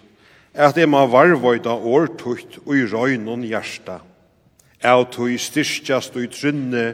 at 0.53 0.77
jeg 0.77 0.89
må 0.91 1.01
varvøyda 1.07 1.73
årtukt 1.73 2.59
og 2.65 2.75
i 2.75 2.85
røynen 2.91 3.43
hjertet. 3.47 4.03
Jeg 4.83 5.07
tog 5.15 5.35
styrstjast 5.39 6.15
og 6.19 6.25
i 6.25 6.31
trynne, 6.31 6.85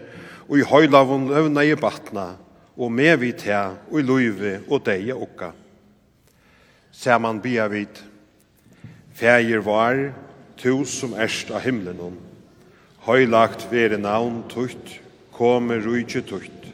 og 0.50 0.58
i 0.58 0.66
høylavun 0.66 1.28
løvna 1.30 1.64
i 1.64 1.76
batna, 1.78 2.32
og 2.80 2.92
med 2.92 3.18
vi 3.22 3.32
tæ, 3.38 3.60
og 3.92 4.00
i 4.00 4.06
løyve, 4.06 4.54
og 4.70 4.82
deie 4.86 5.14
okka. 5.14 5.52
Saman 6.92 7.42
bia 7.42 7.68
vid, 7.70 8.02
Fægir 9.14 9.62
var, 9.62 10.14
tu 10.58 10.86
som 10.86 11.14
erst 11.14 11.52
av 11.52 11.62
himlenon, 11.62 12.16
høylagt 13.06 13.68
vere 13.72 14.00
navn 14.00 14.42
tutt, 14.50 14.96
kome 15.36 15.78
rujtje 15.84 16.24
tutt, 16.26 16.72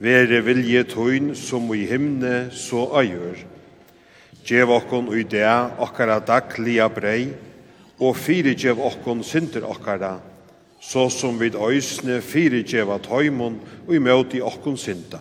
vere 0.00 0.40
vilje 0.44 0.82
tuin 0.88 1.34
som 1.36 1.68
i 1.74 1.84
himne 1.86 2.48
så 2.50 2.88
øyur, 2.98 3.46
Gjev 4.48 4.70
okkon 4.72 5.10
ui 5.12 5.26
dea 5.28 5.74
okkara 5.84 6.22
daglia 6.24 6.86
brei, 6.88 7.34
og 8.00 8.14
fyre 8.16 8.54
gjev 8.56 8.78
okkon 8.80 9.20
synder 9.26 9.66
okkara, 9.68 10.14
så 10.80 11.08
som 11.10 11.38
vid 11.40 11.56
øysne 11.58 12.20
fyrirgjeva 12.22 12.98
tøymon 13.02 13.58
og 13.86 13.94
i 13.94 14.02
møte 14.02 14.38
i 14.38 14.44
okkon 14.44 14.78
synda. 14.78 15.20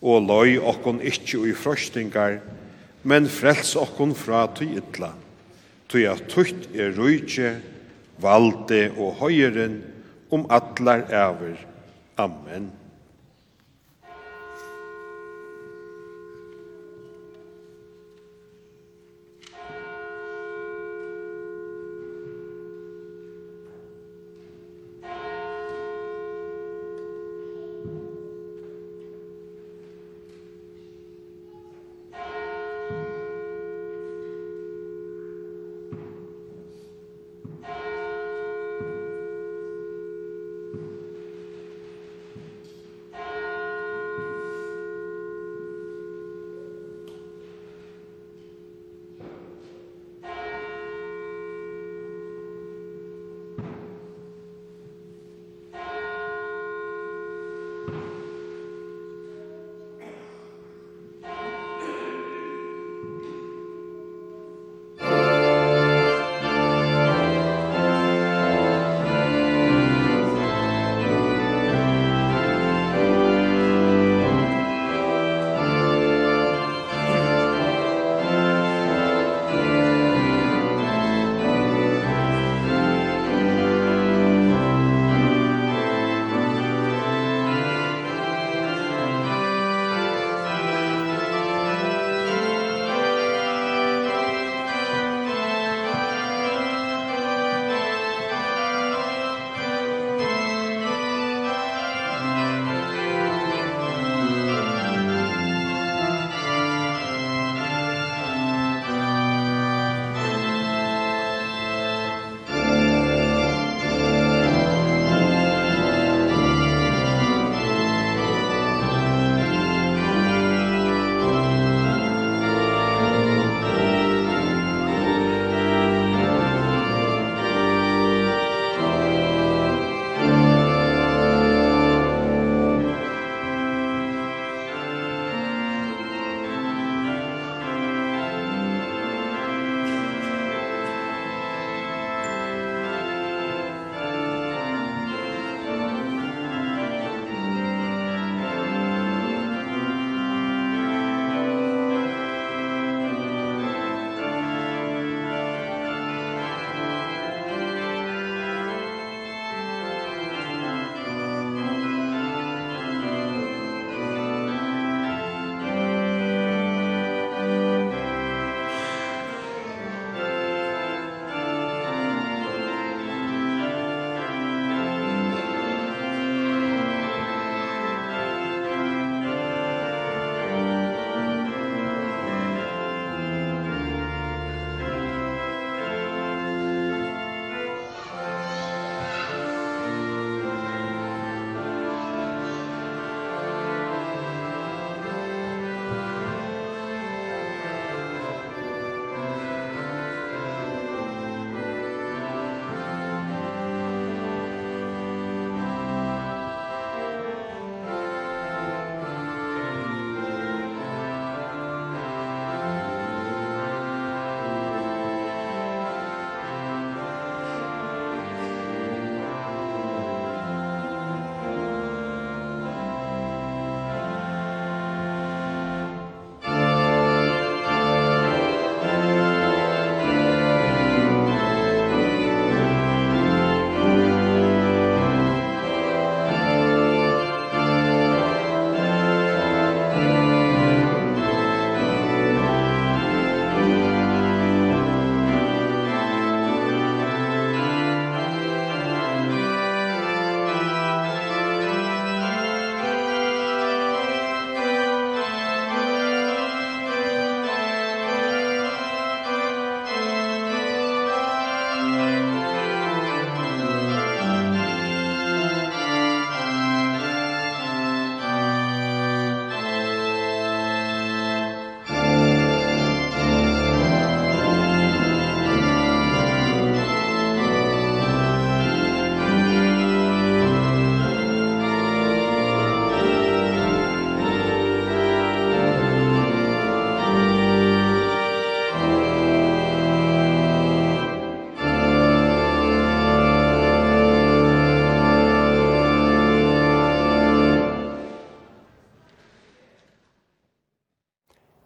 Og 0.00 0.24
løy 0.24 0.58
okkon 0.58 1.00
ikkje 1.04 1.42
i 1.50 1.54
frøstingar, 1.56 2.40
men 3.02 3.28
frels 3.28 3.74
okkon 3.76 4.14
fra 4.16 4.46
tøy 4.56 4.76
ytla, 4.80 5.12
tøy 5.88 6.06
at 6.08 6.26
tøyt 6.32 6.68
er 6.74 6.92
rujtje, 6.96 7.54
valde 8.20 8.90
og 8.98 9.16
høyeren 9.22 9.80
om 10.30 10.44
atlar 10.52 11.06
æver. 11.08 11.56
Amen. 12.20 12.68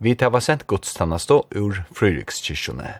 Vi 0.04 0.12
tar 0.14 0.34
var 0.34 0.42
sent 0.44 0.66
godstannastå 0.68 1.38
ur 1.56 1.78
Fryrikskirkjone. 1.96 2.98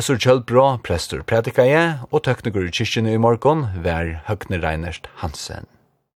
Øssur 0.00 0.16
Kjølbra, 0.16 0.78
prester 0.80 1.20
prædikaje, 1.20 1.98
og 2.08 2.24
tøkniker 2.24 2.64
i 2.64 2.72
kyrkjene 2.72 3.12
i 3.12 3.20
morgon, 3.20 3.66
vær 3.84 4.14
Høgne 4.24 4.62
Reinert 4.64 5.10
Hansen. 5.20 5.68